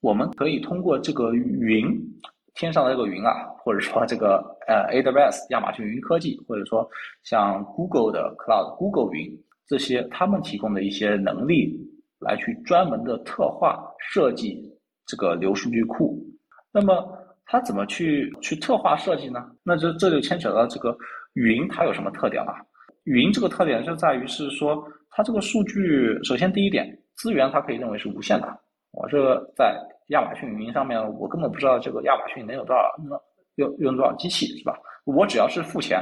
[0.00, 1.86] 我们可以通过这个云，
[2.54, 6.88] 天上的这个云啊，或者说这个呃 AWS 亚马逊云科技，或者说
[7.22, 9.30] 像 Google 的 Cloud Google 云
[9.70, 11.78] 这些，他们提供的一些能力，
[12.18, 14.60] 来去专门的特化设计
[15.06, 16.18] 这个流数据库。
[16.72, 17.16] 那么
[17.46, 19.48] 它怎么去去特化设计呢？
[19.62, 20.96] 那这这就牵扯到这个
[21.34, 22.52] 云它有什么特点了？
[23.04, 24.84] 云这个特点就在于是说。
[25.12, 28.46] 它这个数据，首先第一点，资源它可以认为是无限的。
[28.92, 29.76] 我这个在
[30.10, 33.18] 亚马逊云上面，我根本不知道这个亚马逊能有多少，能
[33.56, 34.72] 用用多少机器，是吧？
[35.04, 36.00] 我只要是付钱，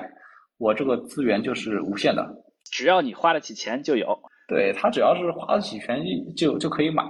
[0.59, 2.23] 我这个资源就是无限的。
[2.71, 4.19] 只要你花得起钱就有。
[4.47, 6.03] 对，它只要是花得起钱
[6.37, 7.03] 就就可以买。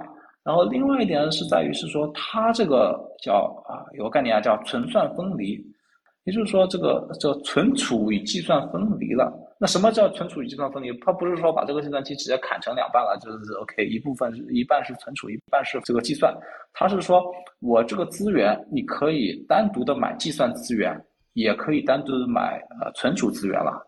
[0.43, 5.57] 然后另外一点是在于是说，它这个叫啊有个概念啊叫存算分离，
[6.23, 9.31] 也就是说这个这存储与计算分离了。
[9.61, 10.91] 那什么叫存储与计算分离？
[10.99, 16.33] 它不是说把这个计算机直接砍成两半了，就是 OK，一部分一半是存储，一半是这个计算。
[16.73, 17.21] 它是说
[17.59, 20.99] 我这个资源，你可以单独的买计算资源，
[21.33, 23.85] 也可以单独的买呃存储资源了。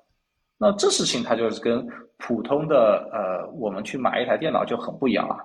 [0.61, 1.87] 那这事情它就是跟
[2.19, 5.35] 普通的呃我们去买一台电脑就很不一样了。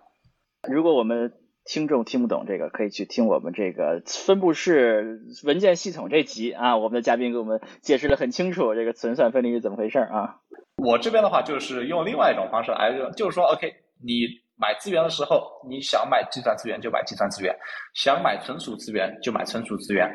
[0.68, 1.32] 如果我们
[1.64, 10.36] 听众听不懂这个，可以去听我们这个分布式文件系统这集啊，我们的嘉宾给我们解释的很清楚，这个存算分离是怎么回事啊？
[10.84, 13.72] 我这边的话就是用另外一种方式来，就是说，OK，
[14.04, 17.56] 你买资源的时候，你想买计算资源就买计算资源，
[17.94, 20.06] 想买存储资源就买存储资源，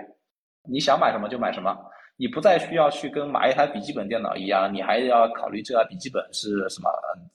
[0.69, 1.75] 你想买什么就买什么。
[2.21, 6.87] 你不再需要去跟买一台笔记本电脑一样，你还要考虑这台笔记本是什么，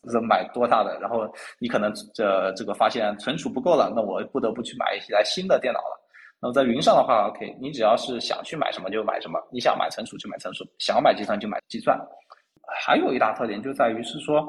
[0.09, 1.29] 是买多大的，然后
[1.59, 6.01] 你可能这这个发现存储不够了，那我不得不去买一台新的电脑了。
[6.41, 11.99] 那么在云上的话，OK，你只要是想去买什么就买什么，你想买存储就买存储，想买计算就买计算。
[12.79, 14.47] 还有一大特点就在于是说，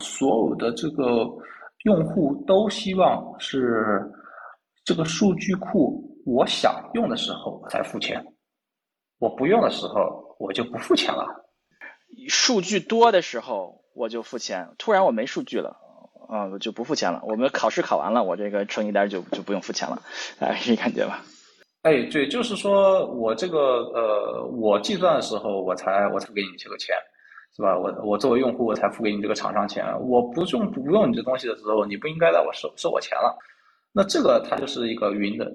[0.00, 1.28] 所有的这个
[1.84, 4.02] 用户都希望是
[4.84, 8.20] 这个数据库我想用的时候我才付钱。
[9.18, 11.44] 我不用的时候，我就不付钱了。
[12.28, 14.68] 数据多的时候，我就付钱。
[14.78, 15.76] 突然我没数据了，
[16.28, 17.22] 啊，我就不付钱了。
[17.24, 20.02] 我们考试考完了，我这个成绩单就就不用付钱了。
[20.40, 21.22] 哎，这感觉吧？
[21.82, 23.58] 哎，对，就是说我这个
[23.94, 26.96] 呃，我计算的时候，我才我才给你这个钱，
[27.54, 27.78] 是吧？
[27.78, 29.84] 我我作为用户，我才付给你这个厂商钱。
[30.08, 33.38] 我不用不用你这东西的时候，你不应该在我收收我钱了。
[33.92, 35.50] 那这个它就是一个云的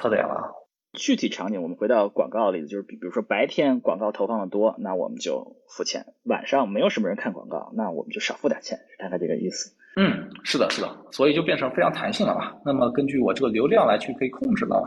[0.00, 0.52] 特点了。
[0.96, 9.76] 具体场景，我们回到广告例子，就是比比如说白天广告投放的多，那我们就付钱；晚上没有什么人看广告，那我们就少付点钱，大概这个意思。
[9.96, 12.54] 嗯，是的，是的，所以就变成非常弹性了嘛。
[12.64, 14.82] 那么根据我这个流量来去可以控制了。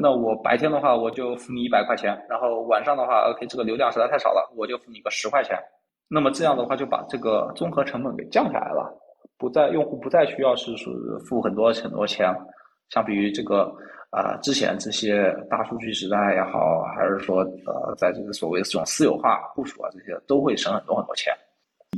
[0.00, 5.58] 那我白天的话我就付你一百块钱，然后晚上的话，OK，这个流量实在太少了，我就付你个十块钱。
[6.08, 8.96] 那么这样的话就把这个综合成本给降下来了，
[9.36, 10.92] 不再用户不再需要是说
[11.28, 12.32] 付很多很多钱，
[12.90, 13.74] 相比于这个。
[14.10, 21.34] 啊，之前这些大数据时代也好，还是说呃，在这个所谓的这种私有化部署啊，这些都会省很多很多钱。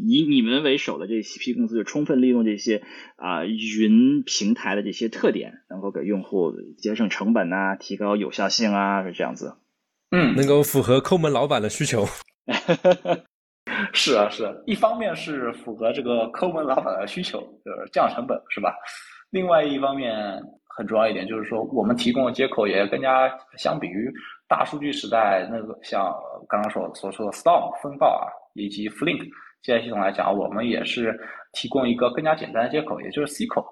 [0.00, 2.82] 以你们为首的这些 P 公司，就充分利用这些
[3.16, 9.54] 啊云平台的这些特点，能够给用户节省成本啊，提高有效性啊，是这样子。
[10.10, 12.06] 嗯，能够符合抠门老板的需求。
[13.92, 18.74] 是啊，是啊一方面是符合这个抠门老板的需求，就是降成本，是吧？
[19.30, 20.42] 另外一方面。
[20.78, 24.08] 很重要一点就是说，我们提供的接口也更加相比于
[24.46, 26.14] 大数据时代那个像
[26.48, 29.28] 刚刚所所说的 Storm 风暴啊，以及 Flink
[29.60, 31.18] 这些系统来讲，我们也是
[31.52, 33.66] 提供一个更加简单的接口，也就是 C 口。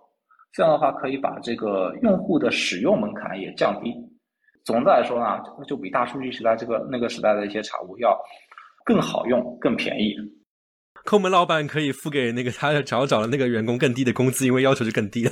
[0.53, 3.95] 这样的话可以把这个用户的使用门槛也降低。
[4.65, 5.39] 总的来说呢，
[5.69, 8.19] 就比大数据时代这个那个时代的一些产物要
[8.85, 10.13] 更好用、更便宜。
[11.05, 15.31] 抠门老板可以付给那个他找找的那个员工更低的工资，因为要求就更低了。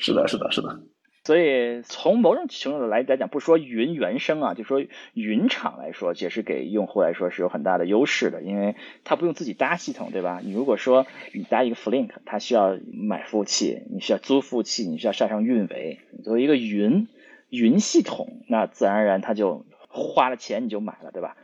[0.00, 0.80] 是的，是的，是的。
[1.22, 4.82] 所以从某种程度来来讲，不说云原生啊，就说
[5.12, 8.74] 云厂来说，也是给用户来说是有很大的优势的，因为
[9.04, 10.40] 他不用自己搭系统，对吧？
[10.42, 16.00] 你如果说你搭一个 Flink，它需要买服务器，你需要租服务器，你需要上上运维。
[16.24, 17.06] 作为一个云
[17.50, 21.36] 云系统，那自然而然它就花了钱你就买了，对吧？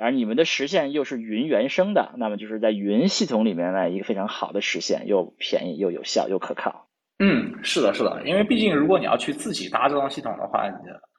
[0.00, 6.88] 而你们的实现又是云原生的，那么就是在云系统里面呢一个非常好的实现，又便宜又有效又可靠。
[7.18, 10.68] 嗯，是的，是的，因为毕竟如果你要去自己搭这套系统的话，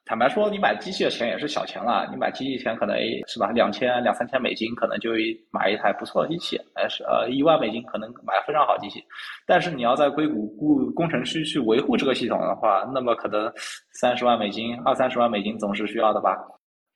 [0.07, 2.07] 坦白说，你买机器的钱也是小钱了。
[2.11, 2.95] 你买机器钱可能
[3.27, 5.11] 是吧，两千两三千美金可能就
[5.51, 9.03] 买一台不错的机器，还是呃一万美金可能买非常好机器。
[9.47, 13.51] 但是你要在硅谷雇工程师去维护这个系统的话，那么可能
[13.99, 16.37] 三十万美金、二三十万美金总是需要的吧。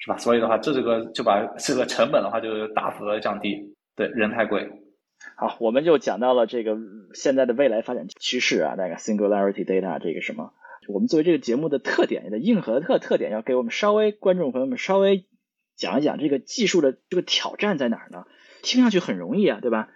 [0.02, 0.18] 是吧？
[0.18, 3.58] 所以的话，这这个就把这个成本的话就大幅的降低。
[3.95, 4.70] 对，人太贵。
[5.40, 6.78] 好，我们就讲到了这个
[7.14, 10.52] 现在的未来发展趋势啊，那个 singularity data 这个什么，
[10.90, 15.28] 我们作为这个节目的特点的硬核特特点，要给我们稍微观众朋友们稍微
[15.78, 18.26] 讲一讲这个技术的这个挑战在哪儿呢？
[18.64, 19.88] 听上去很容易啊，对吧？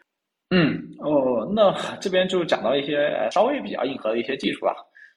[0.49, 4.73] 嗯，哦，那这边就讲到一些稍微比较硬核的一些技术了。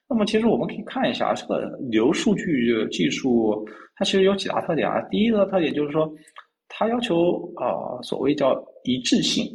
[0.08, 3.64] 那么其实我们可以看一下这个流数据技术，
[3.94, 5.00] 它其实有几大特点啊。
[5.08, 6.12] 第一个特点就是说，
[6.66, 9.46] 它要求啊所谓叫一致性。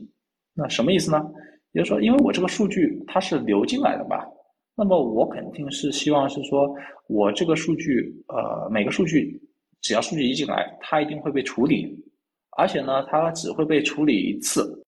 [0.54, 1.24] 那什么意思呢？
[1.72, 4.26] 也就是说，因为我这个数据它是流进来的吧，
[4.76, 6.74] 那么我肯定是希望是说
[7.08, 9.42] 我这个数据呃每个数据
[9.82, 11.98] 只要数据一进来，它一定会被处理，
[12.58, 14.84] 而且呢它只会被处理一次。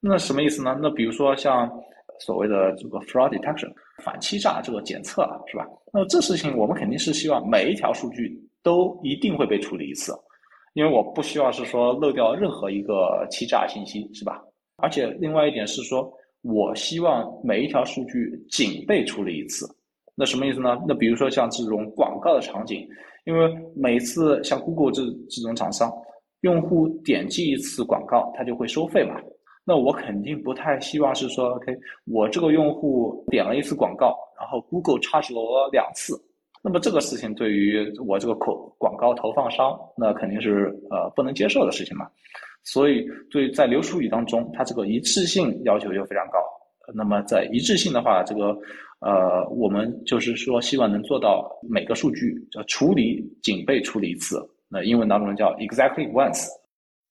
[0.00, 0.78] 那什么意思呢？
[0.82, 1.70] 那比如说像
[2.20, 3.72] 所谓的这个 fraud detection。
[4.02, 5.64] 反欺诈这个检测是吧？
[5.92, 10.12] 那么这事情我们肯定是希望每一条数据都一定会被处理一次，
[10.72, 14.42] 因为我不希望是说漏掉任何一个欺诈信息是吧？
[14.76, 16.12] 而且另外一点是说，
[16.42, 19.66] 我希望每一条数据仅被处理一次。
[20.14, 20.80] 那什么意思呢？
[20.86, 22.86] 那比如说像这种广告的场景，
[23.24, 25.92] 因为每次像 Google 这这种厂商，
[26.42, 29.20] 用户点击一次广告，它就会收费嘛。
[29.64, 36.14] 那我肯定不太希望是说，OK，我这个用户点了一次广告，然后 Google charge 了我两次，
[36.62, 42.06] 那么这个事情对于我这个口广告投放商，那肯定是呃不能接受的事情嘛。
[42.64, 46.38] 所以对在流数据当中，它这个一致性要求就非常高。
[46.94, 48.56] 那么在一致性的话，这个
[49.00, 54.38] 呃我们就是说希望能做到每个数据叫处理仅被处理一次，
[54.68, 56.48] 那英文当中叫 exactly once。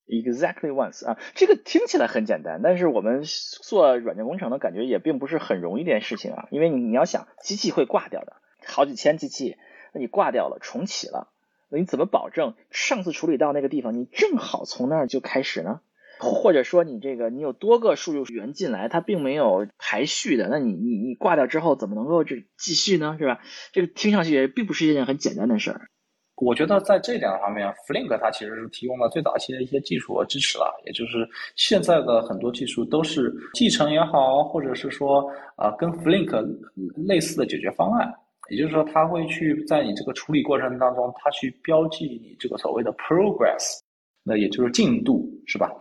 [0.06, 3.22] Exactly once 啊，这个听起来很简单，但是我们
[3.62, 6.46] 做软件工程的感觉也并不是很容易一件事情啊。
[6.50, 8.36] 因为你你要想，机器会挂掉的，
[8.66, 9.56] 好几千机器，
[9.94, 11.32] 那你挂掉了，重启了，
[11.70, 15.80] 你怎么保证上次处理到那个地方，你正好从那儿就开始呢？
[16.20, 23.16] 或者说你这个你有多个数据源进来，它并没有排序的，那你你你挂掉之后怎么能够这继续呢？
[23.18, 23.40] 是吧？
[23.72, 25.88] 这个听上去也并不是一件很简单的事儿。
[26.36, 30.66] 我觉得在这两方面，Flink 它其实是提供了最早期的一些技术和支持了。
[30.84, 35.24] 也就是现在的很多技术都是继承也好，或者是说
[35.56, 36.32] 啊跟 Flink
[37.06, 38.12] 类似的解决方案。
[38.50, 43.78] 也就是说，它会去在你这个处理过程当中，它去标记你这个所谓的 progress，
[44.22, 45.72] 那也就是进度，是吧？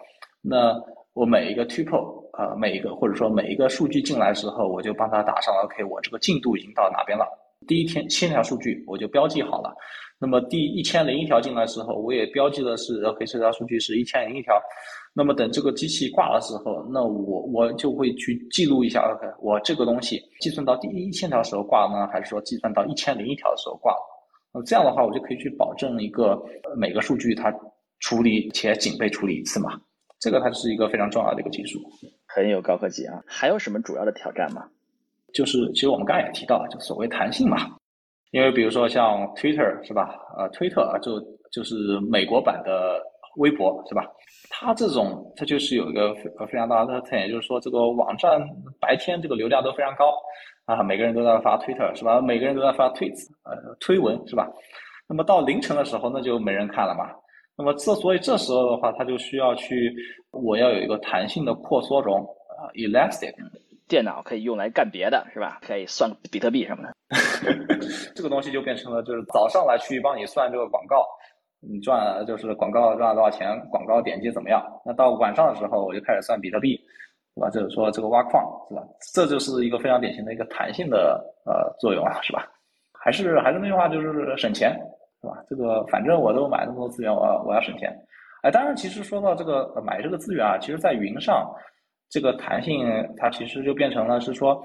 [0.42, 0.74] 那
[1.14, 7.28] 我每一个 tuple 啊，每一个或者说每一个数据进来之后，我就帮它打上 OK，我这个进度已经到哪边了。
[7.68, 9.74] 第一天千条数据我就标记好了。
[10.20, 14.58] 那么第一千零一条进来的时候，我也标记的是 OK，这条数据是一千零一条。
[15.14, 24.00] 那么等这个机器挂的时候，那我我就会去记录一下 OK，我这个东西计算到第一千条时候挂呢，还是说计算到一千零一条的时候挂了？
[24.54, 26.42] 那这样的话，我就可以去保证一个
[26.78, 27.54] 每个数据它
[28.00, 29.80] 处理且仅被处理一次嘛。
[30.20, 31.80] 这个它是一个非常重要的一个技术，
[32.28, 33.22] 很有高科技啊。
[33.28, 34.70] 还有什么主要的挑战吗？
[35.34, 37.58] 就是其实我们刚才也提到，就所谓弹性嘛。
[38.32, 40.16] 因为比如说像 Twitter 是吧？
[40.38, 41.20] 呃，，Twitter 啊，就
[41.52, 43.00] 就是美国版的
[43.38, 44.04] 微博是吧？
[44.50, 48.42] 它这种它就是有一个非非常大的特点，就是说这个网站
[48.80, 50.14] 白天这个流量都非常高
[50.66, 52.20] 啊，每个人都在发 Twitter 是吧？
[52.22, 53.08] 每个人都在发推
[53.44, 54.50] 呃推文是吧？
[55.08, 57.12] 那么到凌晨的时候，那就没人看了嘛。
[57.56, 59.94] 那么这所以这时候的话，它就需要去
[60.32, 62.20] 我要有一个弹性的扩缩容
[62.58, 63.36] 啊，elastic。
[63.88, 65.60] 电脑可以用来干别的，是吧？
[65.66, 66.94] 可以算比特币什么的。
[68.16, 71.06] 这个东西就变成了，就是早上来去帮你算这个广告，
[71.60, 74.64] 你赚了就是广告赚了多少钱，广告点击怎么样？
[74.86, 76.76] 那到晚上的时候，我就开始算比特币，
[77.36, 77.50] 是吧？
[77.50, 78.82] 就是说这个挖矿，是吧？
[79.14, 82.48] 这就是一个非常典型的一个弹性的呃作用啊，是吧？
[83.00, 84.72] 还是还是那句话，就是省钱，
[85.22, 85.44] 是吧？
[85.50, 87.94] 这个反正我都买那么多资源，我我要省钱。
[88.42, 91.54] 哎，当然，其实说到这个买这个资源啊，其实在云上。
[92.14, 92.86] 这个弹性，
[93.18, 94.64] 它其实就变成了是说，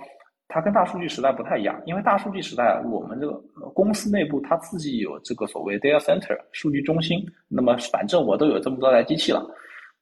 [0.49, 1.81] 它跟大数据时代不太一样。
[1.87, 3.33] 因为大数据时代，我们这个
[3.73, 9.43] 公司内部它自己有这个所谓 data center 数据中心，那么反正我都有这么多台机器了。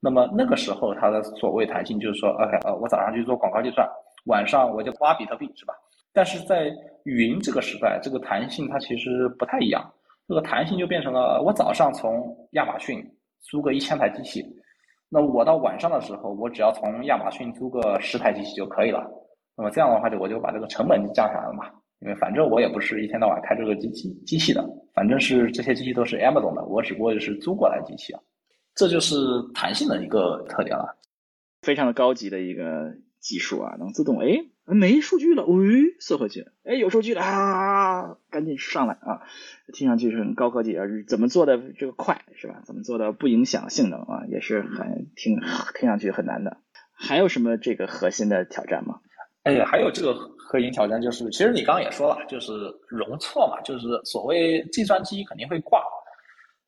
[0.01, 3.89] 那么那个时候，它的所谓弹性就是说，OK，呃，我早上去做广告计算，
[4.25, 5.75] 晚上我就挖比特币，是吧？
[6.13, 6.69] 但是在
[7.05, 9.89] 云这个时代，这个弹性它其实不太一样。
[10.27, 13.01] 这个弹性就变成了，我早上从亚马逊
[13.41, 14.45] 租个一千台机器。
[15.09, 19.09] 那我到晚上的时候，我只要从亚马逊租个十台机器就可以了。
[19.57, 21.71] 那么这样的话，就我就把这个成本降下来了嘛。
[22.01, 28.21] 因为反正我也不是一天到晚开这个机器机器的，反正是这些机器都是 Amazon 的，我只不过就是租过来机器啊。
[28.75, 29.17] 这就是
[29.55, 30.95] 弹性的一个特点了，
[31.63, 34.27] 非常的高级的一个技术啊，能自动哎
[34.67, 39.23] 没数据了，喂缩回去，哎有数据了啊，赶紧上来啊，
[39.73, 42.63] 听上去是很高科技，啊怎么做的这个快是吧？
[42.65, 45.41] 怎么做的不影响性能啊，也是很听
[45.79, 46.59] 听上去很难的。
[46.93, 49.01] 还有什么这个核心的挑战吗？
[49.45, 52.53] 哎，还有这个核心挑战就是，其实你刚刚也说了，就是
[52.89, 55.81] 容错嘛，就是所谓计算机肯定会挂，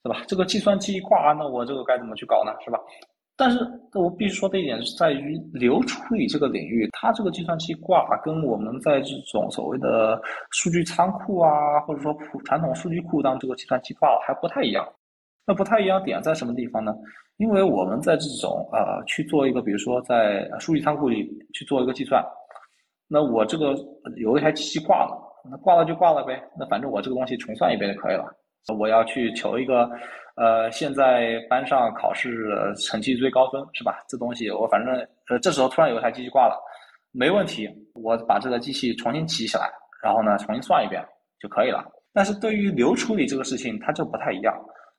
[0.05, 0.23] 是吧？
[0.29, 2.53] 这个计算机挂，那我这个该怎么去搞呢？
[2.65, 2.79] 是吧？
[3.39, 3.61] 但是
[3.95, 10.21] 我必须说的一点是在于流处理这个领域，它这个计算机挂跟我们在这种所谓的
[10.51, 14.85] 数据仓库啊，或者说普传统数据库当这个计算机挂还不太一样。
[15.47, 16.93] 那不太一样点在什么地方呢？
[17.37, 22.21] 因为我们在这种呃去做一个，比如说在数据仓库里去做一个计算，
[23.07, 23.73] 那我这个
[24.17, 25.17] 有一台机器挂了，
[25.49, 28.27] 那挂了就挂了呗，那反正我这个东西重算一遍就可以了。
[28.79, 29.91] 我要去求一个。
[30.41, 32.47] 呃，现在班上考试
[32.77, 33.99] 成绩最高分是吧？
[34.09, 34.95] 这东西我反正
[35.29, 36.57] 呃，这时候突然有一台机器挂了，
[37.11, 39.69] 没问题，我把这个机器重新起起来，
[40.01, 41.05] 然后呢重新算一遍
[41.41, 41.85] 就可以了。
[42.13, 44.55] 但是对于流处理这个事情，它就不太一样。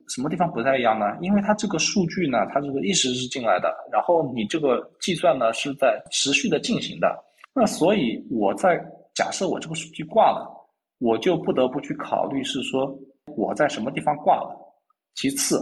[0.10, 1.06] 什么地方不太一样呢？
[1.22, 7.18] 因为它这个数据呢，它这个意识是进来的，然后你这个计算呢是在持续的进行的。
[7.54, 8.78] 那所以我在
[9.16, 10.46] 假设我这个数据挂了，
[11.00, 12.94] 我就不得不去考虑是说
[13.36, 14.56] 我在什么地方挂了。
[15.16, 15.60] 其次，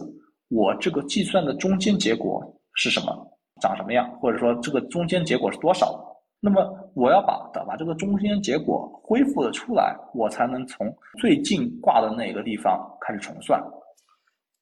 [0.50, 2.44] 我这个计算的中间结果
[2.74, 3.16] 是什么，
[3.62, 6.04] 长什么样，或者说这个中间结果是多少？
[6.40, 10.88] 那么我要把把这个中间结果恢复了出来，我才能从
[11.20, 13.60] 最近挂的那个地方开始重算。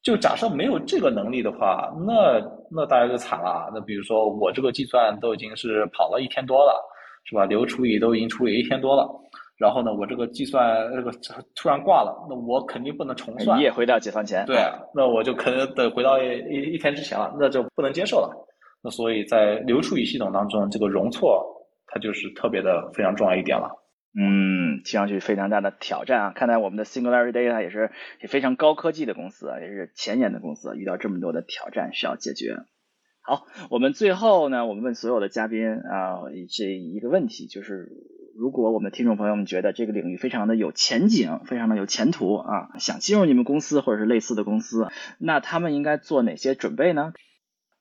[0.01, 2.39] 就假设没有这个能力的话，那
[2.71, 3.69] 那大家就惨了。
[3.73, 6.79] 那比如说我这个计算都已经是跑了一天多了，
[7.25, 7.43] 是吧？
[7.43, 9.09] 流处理都已经处理一天多了。
[9.57, 11.09] 然后呢，我这个计算这个
[11.55, 13.57] 突然挂了，那我肯定不能重算。
[13.57, 14.45] 你也回到解放前。
[14.45, 14.57] 对，
[14.93, 18.29] 那我就可能得回到一一一天之前了，那就不能接受了。
[18.83, 21.41] 那所以在流处理系统当中，这个容错
[21.87, 23.69] 它就是特别的非常重要一点了。
[24.19, 26.33] 嗯，听上去非常大的挑战啊！
[26.35, 27.91] 看来我们的 Singularity Data 也是
[28.21, 32.57] 也非常高科技的公司啊，也是前沿的公司，遇到这么多的挑战需要解决。
[33.21, 37.89] 好，我们最后呢，我们问所有的嘉宾啊，这一个问题就是。
[38.37, 47.13] 如果我们听众朋友们觉得这个领域非常的有前景，非常的有前途啊，想进入你们公司或者是类似的公司，那他们应该做哪些准备呢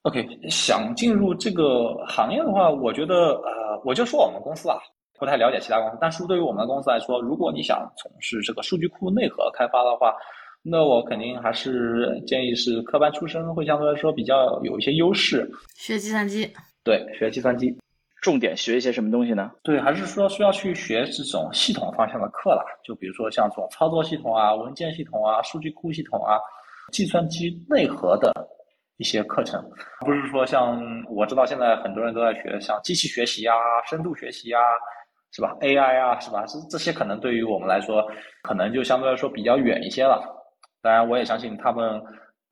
[0.02, 4.76] ？OK，想进入这个行业的话，我觉得呃，我就说我们公司啊，
[5.18, 10.14] 不太了解其他公司，但是对于我们公司来说，如果你想从事这个数据库内核开发的话，
[10.62, 15.50] 那我肯定还是建议是科班出身会相对来说比较有一些优势。
[15.74, 16.48] 学计算机，
[16.84, 17.76] 对，学计算机。
[18.24, 19.50] 重点学一些什么东西呢？
[19.62, 26.38] 对，还是说需要去学这种系统方向的课啦，就比如说像这种操作系统啊、文件系统啊、数据库系统啊、
[26.90, 28.32] 计算机内核的
[28.96, 29.62] 一些课程，
[30.00, 33.54] 不是说像我知道现在很多人都在学像机器学习啊、
[33.86, 34.60] 深度学习啊，
[35.30, 36.46] 是吧？AI 啊，是吧？
[36.46, 38.02] 这这些可能对于我们来说，
[38.42, 40.24] 可能就相对来说比较远一些了。
[40.80, 42.02] 当然，我也相信他们。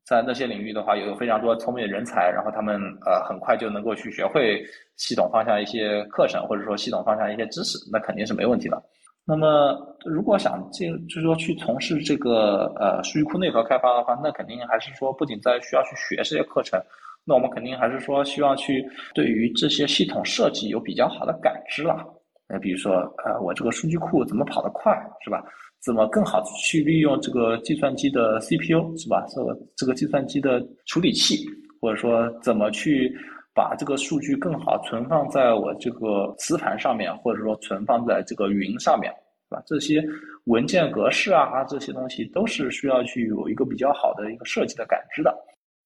[0.04, 2.74] 在那些领域的话，有非常多聪明的人才，然后他们
[3.06, 4.62] 呃很快就能够去学会
[4.96, 8.82] 系统方向一些课程，或者说系统方向一些知识，那肯定是没问题的。
[9.24, 16.82] 那么如果想进，就是说去从事这个呃数据库内核开发的话，那肯定还是说不仅在需要去学这些课程，
[17.24, 18.84] 那我们肯定还是说希望去
[19.14, 22.04] 对于这些系统设计有比较好的感知了。
[22.48, 24.92] 那比如说呃我这个数据库怎么跑得快，
[25.24, 25.40] 是吧？
[25.84, 29.26] 怎么更好去利用这个计算机的 CPU 是吧？
[29.34, 31.44] 这个这个计算机的处理器，
[31.80, 33.12] 或者说怎么去
[33.52, 39.12] 把这个数据更好存放在我这个磁盘上面，或者说存放在这个云上面，
[39.48, 39.62] 是吧？
[39.66, 40.00] 这些
[40.44, 45.36] 文件格式啊，这些东西都是需要去有一个比较好的一个设计的感知的，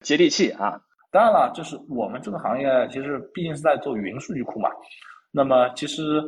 [0.05, 0.79] 接地气啊。
[1.11, 4.69] 当然了，就是我们这个行业其实毕竟是在做云数据库嘛，
[5.33, 6.23] 那么其实。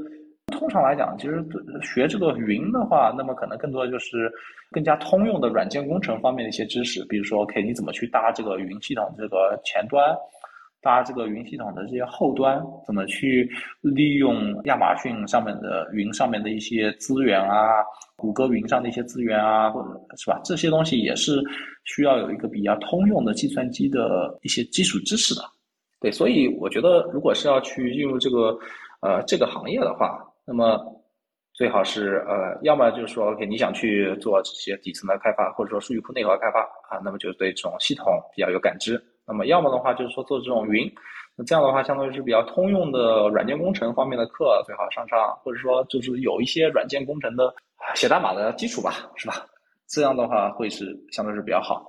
[0.51, 1.45] 通常来讲，其实
[1.83, 4.31] 学这个云的话，那么可能更多的就是
[4.71, 10.15] 更加通用的软件工程方面的一些知识，比如说，OK，你怎么去搭这个云系统这个前端，
[10.81, 13.51] 搭这个云系统的这些后端，怎么去
[13.81, 17.83] 利用亚马逊上面的云上面的一些资源啊，
[18.17, 21.43] 谷歌云上的一些资源啊，或者是吧，这些东西也是
[21.85, 25.43] 需要有一个比较通用的计算机的一些基础知识的。
[26.01, 28.57] 对，所以我觉得，如果是要去进入这个
[29.01, 30.81] 呃这个行业的话，那么
[31.53, 38.99] 最好是呃，要么就是说，OK，你想去做这些底层的开发，或者说数据库内核开发啊，那么就对这种系统比较有感知。
[39.27, 40.91] 那么要么的话，就是说做这种云，
[41.37, 47.55] 那这样的话，相当于是比较通用的软件工程方面的课，最好上上，或者说就是有一些软件工程的
[47.95, 49.45] 写代码的基础吧，是吧？
[49.87, 51.85] 这样的话会是相对是比较好。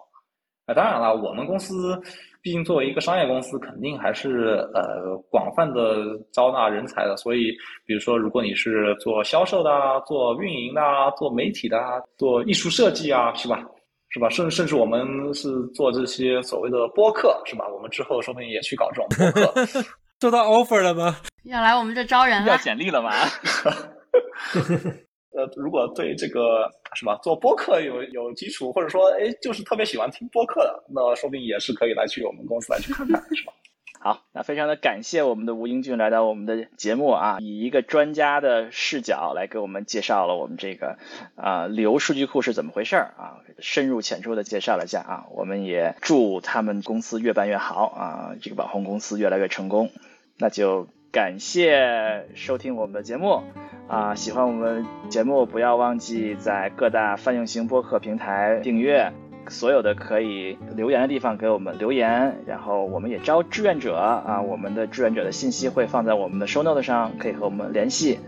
[0.68, 1.98] 那当然了，我们公司
[2.42, 7.18] 毕竟作为一个商业公司，肯定还是呃广泛的招纳人才的。
[7.18, 7.52] 所以，
[7.86, 13.62] 比如说，如果你是做销售的啊，做运营的啊，做媒体的啊，做艺术设计啊，是吧？
[14.10, 14.30] 是吧？
[14.30, 17.68] 甚甚至我们是做这些所谓的播客，是吧？
[17.68, 19.54] 我们之后说不定也去搞这种播客。
[20.22, 21.18] 收到 offer 了吗？
[21.44, 22.58] 要来我们这招人了要。
[22.58, 23.12] 简历了吗？
[25.32, 33.54] 呃，如果对这个是吧，做播客有有基础，或者说哎，就是特别喜欢听播客的，那说不定也是可以来去我们公司来去看看，是吧？
[34.02, 40.98] 好，那非常的感谢我们的吴英俊来到我们的节目啊，以一个专家的视角来给我们介绍了我们这个
[41.36, 49.92] 啊流数据库是怎么回事儿啊，深入浅出的介绍了一下啊，我们也祝他们公司越办越好啊，这个网红公司越来越成功。
[50.38, 53.42] 那就感谢收听我们的节目
[53.88, 59.12] 啊，喜欢我们节目不要忘记在各大泛用型播客平台订阅。
[59.48, 68.20] 所有的可以留言的地方给我们留言，然后我们也招志愿者啊，我们的志愿者的信息会放在我们的 show note 上，可以和我们联系。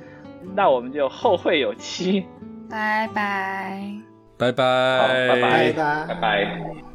[0.55, 2.25] 那我们就后会有期。
[2.67, 3.83] 拜拜。
[4.35, 6.90] 拜拜，好拜拜拜拜拜拜。